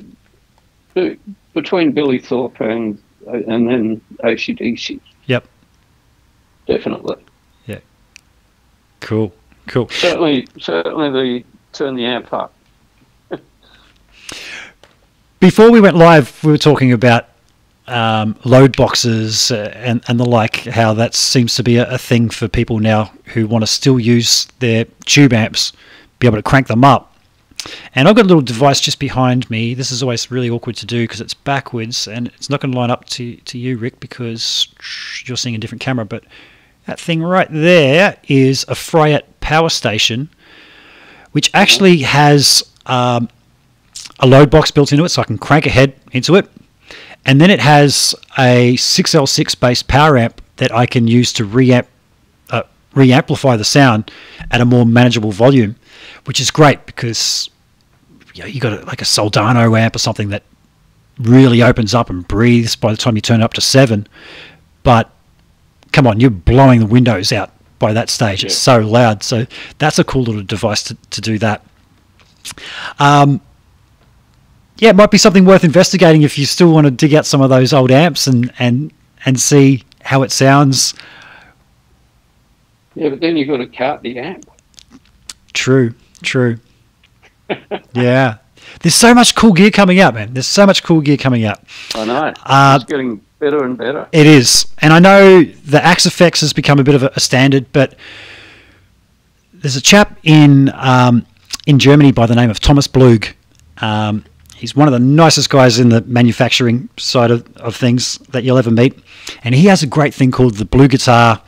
[0.96, 1.10] Uh,
[1.54, 5.00] between Billy Thorpe and and then ACDC.
[5.28, 5.48] Yep.
[6.66, 7.18] Definitely.
[7.68, 7.80] Yeah.
[9.00, 9.32] Cool.
[9.68, 9.90] Cool.
[9.90, 11.44] Certainly, certainly the
[11.74, 12.54] turn the amp up.
[15.40, 17.30] Before we went live, we were talking about
[17.88, 21.98] um, load boxes uh, and, and the like, how that seems to be a, a,
[21.98, 25.72] thing for people now who want to still use their tube amps,
[26.20, 27.16] be able to crank them up.
[27.94, 29.74] And I've got a little device just behind me.
[29.74, 32.78] This is always really awkward to do because it's backwards and it's not going to
[32.78, 34.68] line up to, to you, Rick, because
[35.26, 36.06] you're seeing a different camera.
[36.06, 36.24] But
[36.86, 40.30] that thing right there is a Fryette power station,
[41.32, 43.30] which actually has um,
[44.20, 46.50] a load box built into it, so I can crank a head into it.
[47.26, 51.88] And then it has a 6L6 based power amp that I can use to reamp,
[52.50, 52.64] uh,
[52.94, 54.12] reamplify the sound
[54.52, 55.76] at a more manageable volume,
[56.26, 57.50] which is great because
[58.36, 60.44] you, know, you got a, like a Soldano amp or something that
[61.20, 64.08] really opens up and breathes by the time you turn it up to seven.
[64.84, 65.10] But
[65.92, 68.44] come on, you're blowing the windows out by that stage.
[68.44, 68.48] Yeah.
[68.48, 69.24] It's so loud.
[69.24, 69.46] So
[69.80, 71.66] that's a cool little device to, to do that.
[73.00, 73.42] Um,
[74.78, 77.42] yeah, it might be something worth investigating if you still want to dig out some
[77.42, 78.92] of those old amps and and
[79.26, 80.94] and see how it sounds.
[82.96, 84.50] Yeah, but then you've got to cart the amp.
[85.54, 86.60] True, true.
[87.94, 88.38] yeah.
[88.82, 90.34] There's so much cool gear coming out, man.
[90.34, 91.60] There's so much cool gear coming out.
[91.94, 92.34] I know.
[92.44, 94.08] Uh, it's getting better and better.
[94.12, 94.68] It is.
[94.80, 97.96] And I know the Axe-Fx has become a bit of a, a standard, but
[99.54, 101.26] there's a chap in um,
[101.66, 103.28] in Germany by the name of Thomas Blug.
[103.78, 104.26] Um,
[104.56, 108.58] He's one of the nicest guys in the manufacturing side of, of things that you'll
[108.58, 108.98] ever meet.
[109.44, 111.42] And he has a great thing called the Bluguitar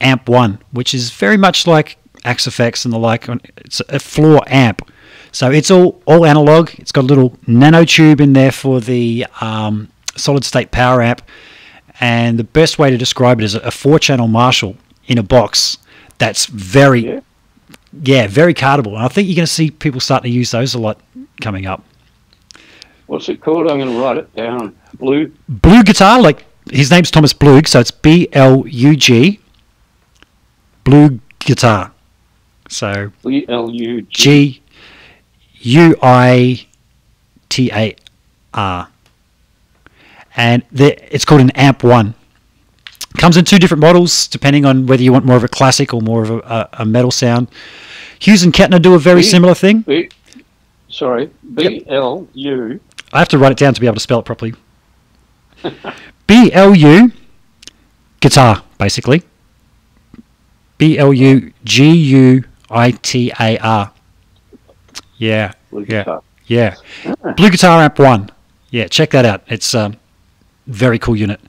[0.00, 3.28] Amp 1, which is very much like Axe-Fx and the like.
[3.56, 4.90] It's a floor amp.
[5.32, 6.70] So it's all, all analog.
[6.78, 11.22] It's got a little nanotube in there for the um, solid state power amp.
[12.00, 15.78] And the best way to describe it is a four channel Marshall in a box
[16.18, 17.20] that's very, yeah,
[18.02, 18.96] yeah very cartable.
[18.96, 21.00] And I think you're going to see people starting to use those a lot
[21.40, 21.84] coming up.
[23.10, 23.68] What's it called?
[23.68, 24.76] I'm going to write it down.
[24.96, 25.32] Blue.
[25.50, 29.40] Bluguitar, like his name's Thomas Blug, so it's B L U G.
[30.84, 31.90] Blue guitar.
[32.68, 34.62] So B L U G
[35.54, 36.68] U I
[37.48, 37.96] T A
[38.54, 38.88] R.
[40.36, 42.14] And it's called an Amp One.
[43.18, 46.00] Comes in two different models, depending on whether you want more of a classic or
[46.00, 47.48] more of a, a metal sound.
[48.20, 49.80] Hughes and Kettner do a very B, similar thing.
[49.80, 50.10] B,
[50.88, 52.78] sorry, B L U
[53.12, 54.54] I have to write it down to be able to spell it properly.
[56.26, 57.12] B L U
[58.20, 59.22] guitar, basically.
[60.78, 63.92] B L U G U I T A R.
[65.18, 65.52] Yeah.
[65.70, 66.02] Blue yeah.
[66.04, 66.22] Guitar.
[66.46, 66.74] Yeah.
[67.06, 67.32] Ah.
[67.34, 68.30] Bluguitar Amp 1.
[68.70, 69.42] Yeah, check that out.
[69.46, 69.96] It's a um,
[70.66, 71.40] very cool unit.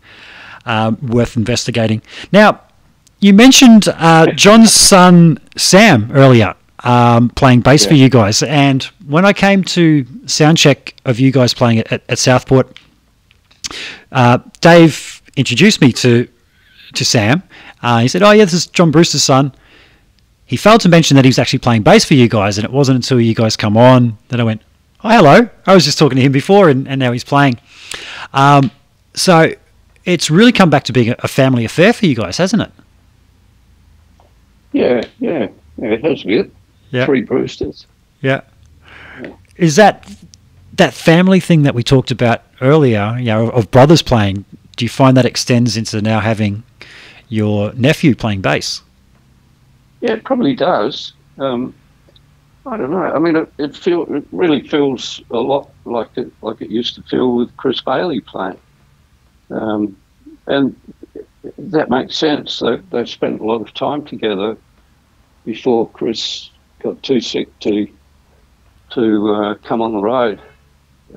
[0.66, 2.04] Um, worth investigating.
[2.32, 2.62] Now,
[3.20, 6.54] you mentioned uh, John's son Sam earlier
[6.84, 7.90] um, playing bass yeah.
[7.90, 8.44] for you guys.
[8.44, 12.80] And when I came to soundcheck of you guys playing at, at Southport,
[14.14, 16.28] uh, Dave introduced me to
[16.94, 17.44] to Sam.
[17.84, 19.54] Uh, he said, "Oh yeah, this is John Brewster's son."
[20.46, 22.72] He failed to mention that he was actually playing bass for you guys, and it
[22.72, 24.62] wasn't until you guys come on that I went,
[25.04, 27.60] "Oh hello." I was just talking to him before, and, and now he's playing.
[28.34, 28.72] Um,
[29.14, 29.54] so
[30.06, 32.72] it's really come back to being a family affair for you guys, hasn't it?
[34.72, 35.48] Yeah, yeah,
[35.78, 36.50] yeah it has been
[36.92, 37.06] yeah.
[37.06, 37.86] three Brewsters.
[38.22, 38.42] Yeah.
[39.62, 40.12] Is that
[40.74, 44.44] that family thing that we talked about earlier, you know, of brothers playing,
[44.76, 46.64] do you find that extends into now having
[47.30, 48.82] your nephew playing bass?
[50.02, 51.14] Yeah, it probably does.
[51.38, 51.76] Um,
[52.66, 53.04] I don't know.
[53.04, 56.96] I mean, it, it feel it really feels a lot like it like it used
[56.96, 58.58] to feel with Chris Bailey playing,
[59.52, 59.96] um,
[60.48, 60.76] and
[61.60, 62.58] that makes sense.
[62.58, 64.58] They they spent a lot of time together
[65.46, 66.50] before Chris
[66.80, 67.88] got too sick to
[68.92, 70.42] to uh, come on the road.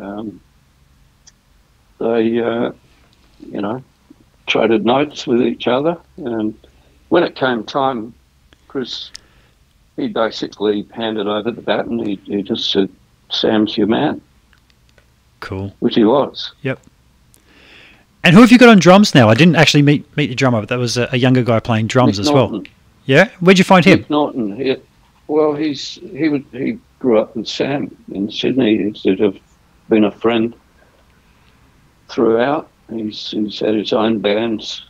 [0.00, 0.40] Um,
[1.98, 2.72] they, uh,
[3.40, 3.82] you know,
[4.46, 5.96] traded notes with each other.
[6.16, 6.54] And
[7.08, 8.14] when it came time,
[8.68, 9.10] Chris,
[9.96, 11.98] he basically handed over the baton.
[12.04, 12.88] He, he just said,
[13.30, 14.20] Sam's your man,
[15.40, 15.74] Cool.
[15.80, 16.52] which he was.
[16.62, 16.80] Yep.
[18.22, 19.28] And who have you got on drums now?
[19.28, 21.88] I didn't actually meet meet the drummer, but that was a, a younger guy playing
[21.88, 22.62] drums Nick as well.
[23.04, 23.28] Yeah.
[23.40, 24.06] Where'd you find him?
[24.08, 24.56] Norton.
[24.56, 24.76] He,
[25.26, 28.90] well, he's he would he grew up with Sam in Sydney.
[28.90, 29.38] He's of
[29.90, 30.54] been a friend
[32.08, 32.70] throughout.
[32.90, 34.82] He's he's had his own bands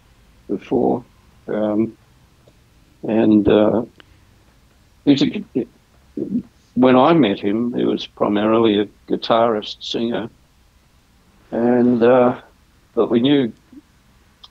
[0.49, 1.05] before,
[1.49, 1.97] um,
[3.03, 3.85] and uh,
[5.05, 5.45] he's a,
[6.75, 10.31] when I met him, he was primarily a guitarist singer,
[11.51, 12.41] and uh,
[12.95, 13.53] but we knew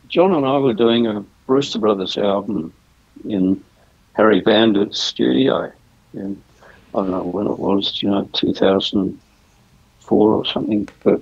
[0.10, 2.74] John and I were doing a Brewster Brothers album
[3.24, 3.64] in
[4.16, 5.72] Harry Vanda's studio.
[6.12, 6.42] And
[6.96, 10.88] I don't know when it was, you know, 2004 or something.
[11.04, 11.22] But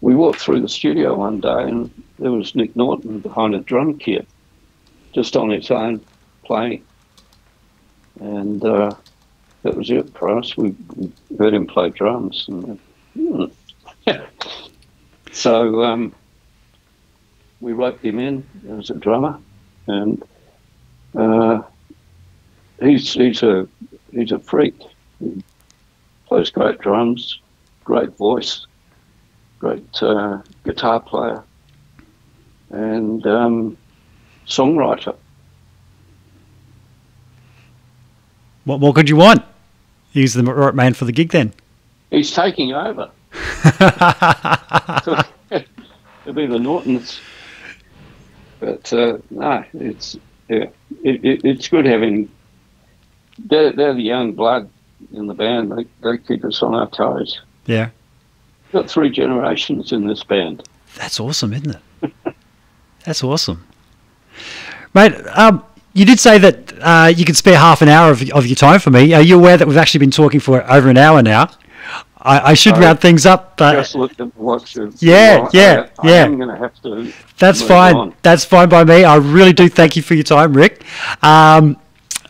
[0.00, 3.98] we walked through the studio one day and there was Nick Norton behind a drum
[3.98, 4.26] kit,
[5.12, 6.04] just on its own,
[6.44, 6.84] playing.
[8.20, 8.94] And uh,
[9.62, 10.56] that was it for us.
[10.56, 12.46] We, we heard him play drums.
[12.48, 12.78] And,
[13.14, 13.44] hmm.
[15.32, 16.14] so um,
[17.60, 18.44] we roped him in
[18.78, 19.38] as a drummer.
[19.86, 20.22] And
[21.14, 21.62] uh,
[22.80, 23.68] he's he's a
[24.12, 24.78] he's a freak.
[25.18, 25.42] He
[26.26, 27.40] plays great drums,
[27.84, 28.66] great voice,
[29.58, 31.42] great uh, guitar player,
[32.70, 33.76] and um,
[34.46, 35.16] songwriter.
[38.64, 39.42] What more could you want?
[40.12, 41.52] He's the right man for the gig then.
[42.10, 43.10] He's taking over.
[45.50, 47.20] It'll be the Nortons.
[48.60, 50.16] But uh, no, it's
[50.48, 50.66] yeah,
[51.02, 52.30] it, it, it's good having.
[53.38, 54.68] They're, they're the young blood
[55.12, 55.72] in the band.
[55.72, 57.40] They, they keep us on our toes.
[57.66, 57.90] yeah.
[58.72, 60.66] Got three generations in this band.
[60.96, 62.34] That's awesome, isn't it?
[63.04, 63.66] That's awesome.
[64.94, 65.62] Mate, um,
[65.92, 68.80] you did say that uh, you could spare half an hour of, of your time
[68.80, 69.12] for me.
[69.12, 71.50] Are you aware that we've actually been talking for over an hour now?
[72.18, 74.74] I, I should Oh, round things up, but Just looked at what.
[75.00, 76.12] Yeah, yeah, I, yeah.
[76.14, 77.12] I am going to have to.
[77.38, 77.94] that's fine.
[77.96, 78.14] on.
[78.22, 79.04] That's fine by me.
[79.04, 80.82] I really do thank you for your time, Rick.
[81.22, 81.76] Um,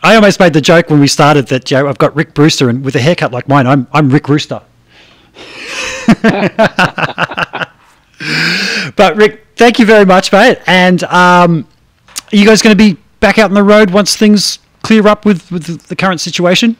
[0.02, 2.84] I almost made the joke when we started that Joe, I've got Rick Brewster, and
[2.84, 4.62] with a haircut like mine, I'm I'm Rick Rooster.
[8.96, 10.58] but Rick, thank you very much, mate.
[10.66, 11.68] And um,
[12.32, 15.24] are you guys going to be back out on the road once things clear up
[15.24, 16.76] with with the current situation?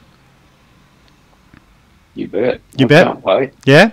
[2.15, 2.61] You bet.
[2.77, 3.55] You I bet.
[3.65, 3.93] Yeah.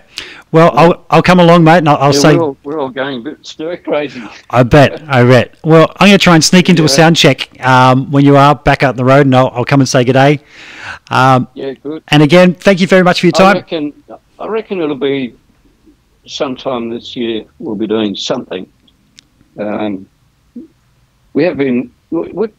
[0.51, 2.89] Well, I'll I'll come along, mate, and I'll, I'll Yeah, say we're, all, we're all
[2.89, 4.21] going a bit stir crazy.
[4.49, 5.55] I bet, I bet.
[5.63, 8.55] Well, I'm going to try and sneak into a sound check um, when you are
[8.55, 10.39] back out on the road, and I'll, I'll come and say good day.
[11.11, 12.03] Um, Yeah, good.
[12.09, 13.55] and again, thank you very much for your time.
[13.57, 14.03] I reckon.
[14.39, 15.35] I reckon it'll be
[16.25, 17.45] sometime this year.
[17.59, 18.69] We'll be doing something.
[19.57, 20.07] Um,
[21.33, 21.91] we have been.
[22.09, 22.53] we- We've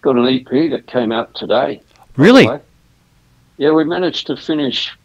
[0.00, 1.82] got an EP that came out today.
[2.16, 2.48] Really?
[3.60, 4.96] Yeah, we managed to finish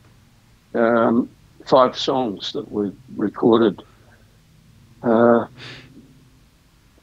[0.74, 1.30] um,
[1.66, 3.84] five songs that we recorded
[5.04, 5.50] uh, a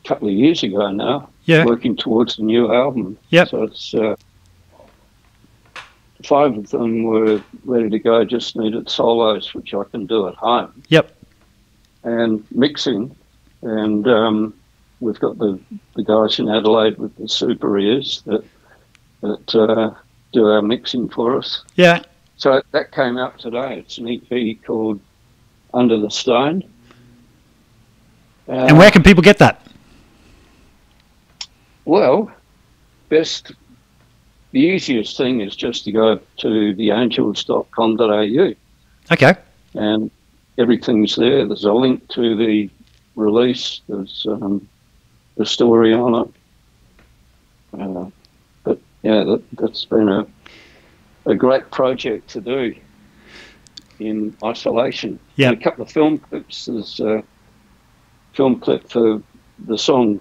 [0.07, 1.29] couple of years ago now.
[1.45, 1.67] Yeah.
[1.67, 3.19] Working towards the new album.
[3.29, 3.49] Yep.
[3.49, 4.17] So it's uh,
[6.25, 8.25] five of them were ready to go.
[8.25, 10.83] Just needed solos, which I can do at home.
[10.89, 11.15] Yep.
[12.03, 13.15] And mixing,
[13.61, 14.55] and um,
[15.01, 15.61] we've got the,
[15.97, 18.43] the guys in Adelaide with the super ears that
[19.21, 19.93] that uh,
[20.33, 21.63] do our mixing for us.
[21.77, 22.03] Yeah.
[22.37, 23.79] So that came out today.
[23.79, 25.01] It's an EP called
[25.75, 26.65] Under the Stone.
[28.49, 29.65] Uh, And where can people get that?
[31.85, 32.31] Well,
[33.09, 33.53] best,
[34.53, 38.55] the easiest thing is just to go to theangels.com.au
[39.13, 39.35] Okay.
[39.75, 40.11] and
[40.59, 41.47] everything's there.
[41.47, 42.71] There's a link to the
[43.17, 44.67] release, there's um,
[45.37, 46.15] the story on
[47.75, 47.81] it.
[47.81, 48.07] Uh,
[49.03, 50.27] yeah, that, that's been a,
[51.27, 52.75] a great project to do
[53.99, 55.19] in isolation.
[55.37, 55.51] Yeah.
[55.51, 56.67] And a couple of film clips.
[56.67, 57.23] There's a
[58.33, 59.23] film clip for
[59.67, 60.21] the song,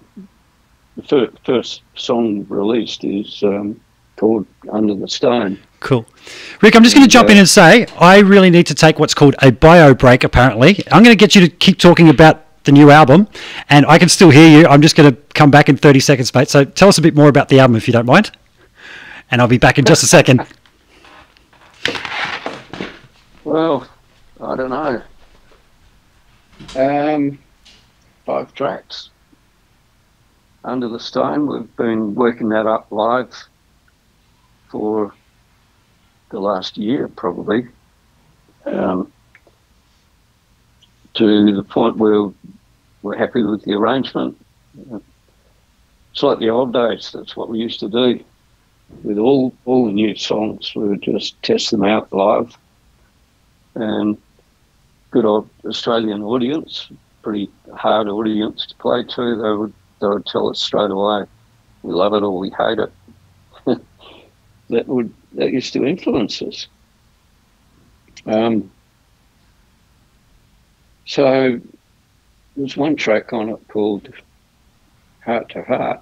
[0.96, 3.80] the first, first song released is um,
[4.16, 5.58] called Under the Stone.
[5.80, 6.06] Cool.
[6.60, 9.14] Rick, I'm just going to jump in and say I really need to take what's
[9.14, 10.84] called a bio break, apparently.
[10.92, 13.26] I'm going to get you to keep talking about the new album,
[13.68, 14.66] and I can still hear you.
[14.68, 16.48] I'm just going to come back in 30 seconds, mate.
[16.48, 18.30] So tell us a bit more about the album, if you don't mind.
[19.32, 20.46] And I'll be back in just a second.
[23.44, 23.88] Well,
[24.38, 25.02] I don't know.
[26.76, 27.38] Um,
[28.26, 29.08] five tracks.
[30.64, 31.46] Under the Stone.
[31.46, 33.34] We've been working that up live
[34.68, 35.14] for
[36.28, 37.68] the last year, probably.
[38.66, 39.10] Um,
[41.14, 42.30] to the point where
[43.00, 44.38] we're happy with the arrangement.
[46.12, 47.10] It's like the old days.
[47.14, 48.22] That's what we used to do
[49.02, 50.72] with all all the new songs.
[50.74, 52.56] We would just test them out live,
[53.74, 54.16] and
[55.10, 56.90] good old Australian audience,
[57.22, 59.36] pretty hard audience to play to.
[59.36, 61.24] They would they would tell us straight away,
[61.82, 62.92] we love it or we hate it.
[64.68, 66.68] that would that used to influence us.
[68.26, 68.70] Um,
[71.04, 71.60] so
[72.56, 74.08] there's one track on it called
[75.24, 76.00] Heart to Heart,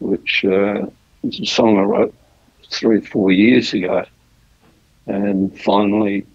[0.00, 0.86] which uh,
[1.22, 2.14] is a song I wrote
[2.70, 4.04] three or four years ago
[5.06, 6.26] and finally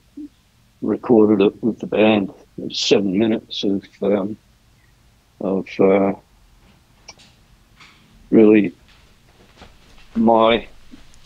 [0.82, 2.30] recorded it with the band.
[2.58, 4.38] It was seven minutes of, um,
[5.42, 6.14] of uh,
[8.30, 8.74] really
[10.16, 10.68] my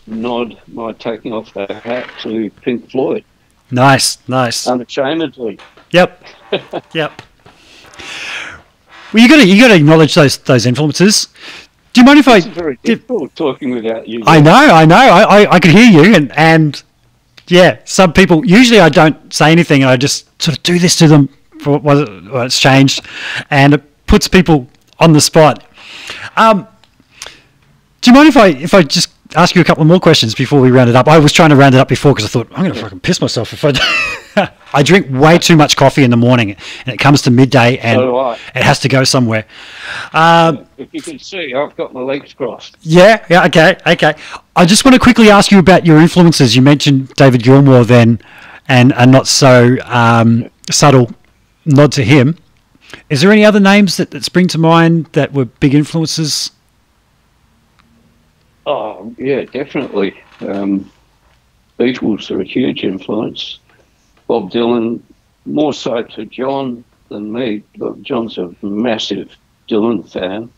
[0.06, 3.24] nod, my taking off the hat to Pink Floyd.
[3.70, 4.66] Nice, nice.
[4.66, 5.58] Unashamedly.
[5.90, 6.24] Yep,
[6.92, 7.22] yep.
[9.12, 11.28] Well, you got to you got to acknowledge those those influences.
[11.92, 12.50] Do you mind if It's I?
[12.50, 14.22] very difficult talking without you.
[14.26, 14.94] I know, I know.
[14.96, 16.82] I, I, I could hear you, and and
[17.48, 18.44] yeah, some people.
[18.46, 21.28] Usually, I don't say anything, and I just sort of do this to them
[21.60, 21.96] for what
[22.30, 23.04] what it's changed,
[23.50, 24.68] and it puts people
[25.00, 25.64] on the spot.
[26.36, 26.66] Um,
[28.00, 30.60] do you mind if I if I just ask you a couple more questions before
[30.60, 31.08] we round it up?
[31.08, 33.00] I was trying to round it up before because I thought I'm going to fucking
[33.00, 33.72] piss myself if I.
[34.72, 37.98] I drink way too much coffee in the morning, and it comes to midday, and
[37.98, 39.44] So it has to go somewhere.
[40.12, 42.76] Um, If you can see, I've got my legs crossed.
[42.82, 44.14] yeah, yeah, okay, okay.
[44.54, 46.54] I just want to quickly ask you about your influences.
[46.54, 48.20] You mentioned David Gilmour then,
[48.68, 51.10] and a not so um, subtle
[51.64, 52.36] nod to him.
[53.08, 56.50] Is there any other names that, that spring to mind that were big influences?
[58.66, 60.20] Oh, yeah, definitely.
[60.40, 60.90] Um,
[61.78, 63.58] Beatles are a huge influence.
[64.30, 65.00] Bob Dylan,
[65.44, 67.64] more so to John than me.
[67.76, 69.36] But John's a massive
[69.68, 70.48] Dylan fan.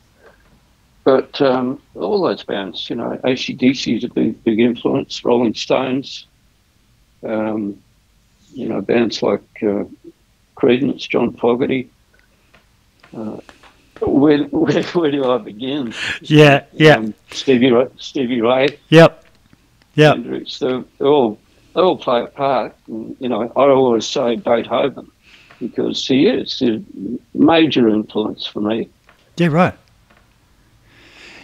[1.05, 6.27] But um, all those bands, you know, ACDC is a big, big influence, Rolling Stones,
[7.27, 7.83] um,
[8.53, 9.85] you know, bands like uh,
[10.55, 11.89] Creedence, John Fogerty.
[13.17, 13.39] Uh,
[14.03, 15.95] where, where, where do I begin?
[16.21, 19.25] Yeah, yeah, Um, Stevie, Ra- Stevie Ray, yep,
[19.95, 20.17] yep.
[20.17, 21.39] Hendrix, they they all
[21.75, 22.75] they all play a part.
[22.87, 25.11] And, you know, I always say Beethoven
[25.59, 26.83] because he is a
[27.35, 28.89] major influence for me.
[29.37, 29.75] Yeah, right.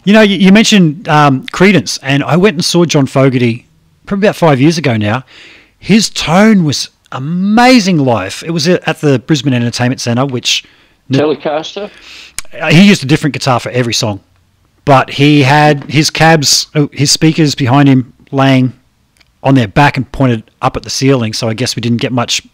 [0.05, 3.67] You know, you, you mentioned um, Creedence, and I went and saw John Fogerty
[4.07, 5.25] probably about five years ago now.
[5.79, 8.43] His tone was amazing live.
[8.47, 10.65] It was at the Brisbane Entertainment Centre, which
[11.11, 11.91] Telecaster,
[12.61, 14.21] uh, he used a different guitar for every song,
[14.85, 18.78] but he had his cabs, oh, his speakers behind him laying
[19.43, 21.33] on their back and pointed up at the ceiling.
[21.33, 22.47] So I guess we didn't get much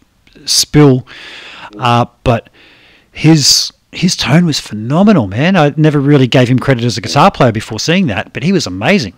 [0.45, 1.07] spill,
[1.77, 2.49] uh, but
[3.11, 5.55] his his tone was phenomenal, man.
[5.55, 8.51] I never really gave him credit as a guitar player before seeing that, but he
[8.51, 9.13] was amazing.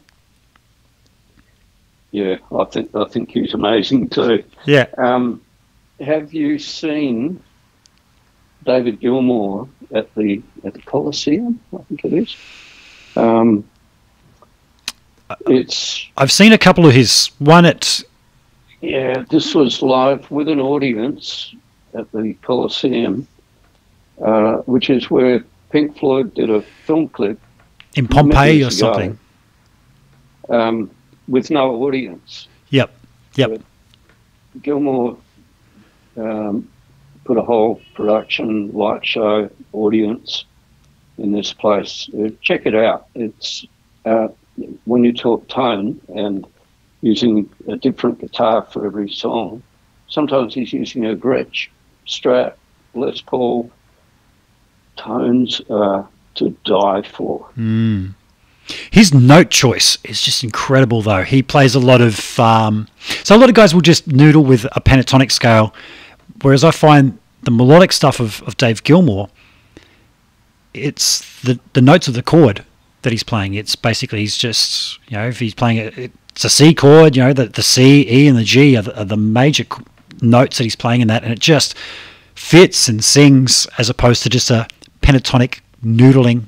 [2.11, 4.44] yeah, I think I think he's amazing too.
[4.65, 4.88] Yeah.
[4.98, 5.41] Um,
[5.99, 7.41] have you seen
[8.65, 11.60] David Gilmour at the at the Coliseum?
[11.73, 12.35] I think it is.
[13.15, 13.68] Um,
[15.47, 17.31] it's I've seen a couple of his.
[17.39, 18.03] One at
[18.81, 21.53] Yeah, this was live with an audience
[21.93, 23.27] at the Coliseum,
[24.23, 27.39] uh, which is where Pink Floyd did a film clip
[27.95, 28.69] in Pompeii or ago.
[28.69, 29.19] something.
[30.49, 30.91] um,
[31.27, 32.47] with no audience.
[32.69, 32.95] Yep.
[33.35, 33.61] Yep.
[34.61, 35.17] Gilmour
[36.17, 36.69] um,
[37.25, 40.45] put a whole production light show audience
[41.17, 42.09] in this place.
[42.17, 43.07] Uh, check it out.
[43.15, 43.65] It's
[44.05, 44.29] uh,
[44.85, 46.45] when you talk tone and
[47.01, 49.61] using a different guitar for every song.
[50.07, 51.67] Sometimes he's using a Gretsch,
[52.07, 52.53] Strat,
[52.93, 53.69] Les Paul.
[54.95, 57.47] Tones are to die for.
[57.57, 58.15] Mm.
[58.91, 61.23] His note choice is just incredible, though.
[61.23, 62.39] He plays a lot of.
[62.39, 62.88] Um,
[63.23, 65.73] so a lot of guys will just noodle with a pentatonic scale,
[66.41, 69.29] whereas I find the melodic stuff of, of Dave Gilmour,
[70.73, 72.65] it's the the notes of the chord
[73.07, 73.53] that he's playing.
[73.53, 77.15] It's basically he's just you know if he's playing it, it's a C chord.
[77.15, 79.65] You know the the C, E, and the G are the, are the major
[80.21, 81.75] notes that he's playing in that, and it just
[82.35, 84.67] fits and sings as opposed to just a
[85.01, 86.43] pentatonic noodling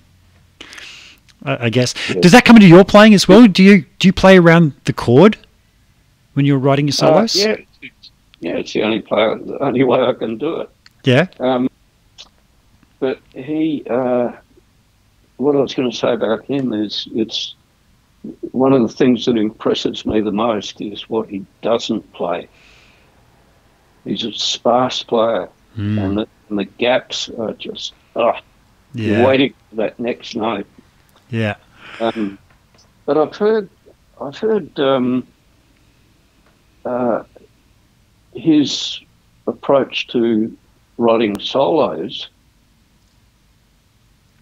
[1.44, 1.94] I guess.
[2.20, 3.48] Does that come into your playing as well?
[3.48, 5.38] Do you do you play around the chord
[6.34, 7.36] when you're writing your Uh, solos?
[7.36, 7.56] yeah,
[8.42, 10.70] yeah, it's the only play, the only way I can do it.
[11.06, 11.28] Yeah.
[11.40, 11.70] Um,
[13.00, 14.34] but he, uh,
[15.40, 17.56] what I was going to say about him is it's
[18.52, 22.48] one of the things that impresses me the most is what he doesn't play.
[24.04, 26.04] He's a sparse player, Mm.
[26.04, 28.34] and the, and the gaps are just oh,
[28.94, 29.24] Yeah.
[29.26, 30.66] waiting for that next note.
[31.30, 31.56] Yeah.
[32.02, 32.40] Um,
[33.06, 33.70] but I've heard,
[34.20, 35.28] I've heard um,
[36.84, 37.24] uh,
[38.34, 39.00] his
[39.48, 40.58] approach to
[40.98, 42.30] writing solos.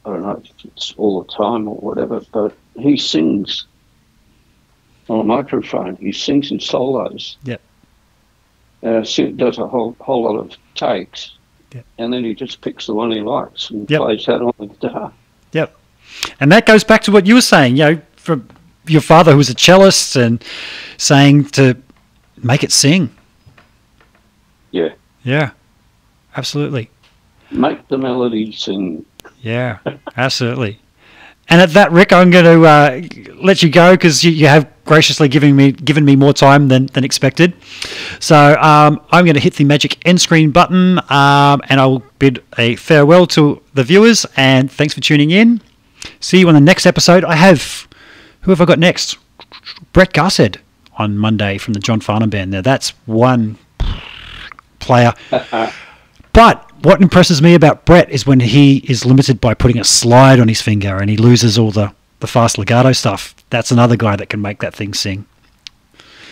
[0.07, 3.65] I don't know if it's all the time or whatever, but he sings
[5.09, 5.97] on a microphone.
[5.97, 7.37] He sings in solos.
[7.43, 7.61] Yep.
[8.83, 11.31] Uh, does a whole whole lot of takes,
[11.73, 11.85] Yep.
[11.97, 13.99] and then he just picks the one he likes and Yep.
[14.01, 15.11] plays that on the guitar.
[15.51, 15.75] Yep.
[16.39, 18.47] And that goes back to what you were saying, you know, from
[18.87, 20.41] your father who was a cellist and
[20.97, 21.75] saying to
[22.41, 23.09] make it sing.
[24.71, 24.89] Yeah,
[25.23, 25.51] Yeah.
[26.37, 26.89] Absolutely.
[27.51, 29.03] make the melody sing.
[29.47, 29.79] Yeah,
[30.17, 30.79] absolutely.
[31.49, 34.69] And at that, Rick, I'm going to uh, let you go because you, you have
[34.83, 37.53] graciously given me given me more time than, than expected.
[38.19, 42.03] So um, I'm going to hit the magic end screen button, um, and I will
[42.19, 44.25] bid a farewell to the viewers.
[44.35, 45.61] And thanks for tuning in.
[46.19, 47.23] See you on the next episode.
[47.23, 47.87] I have
[48.41, 49.17] who have I got next?
[49.93, 50.57] Brett Garsed
[50.97, 52.51] on Monday from the John Farnham Band.
[52.51, 53.57] Now that's one
[54.79, 55.13] player.
[56.37, 60.39] But what impresses me about Brett is when he is limited by putting a slide
[60.39, 63.35] on his finger and he loses all the, the fast legato stuff.
[63.49, 65.25] That's another guy that can make that thing sing.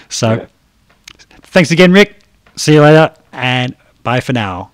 [0.09, 0.45] So, Yeah.
[1.41, 2.19] thanks again, Rick.
[2.55, 4.71] See you later, and bye for now.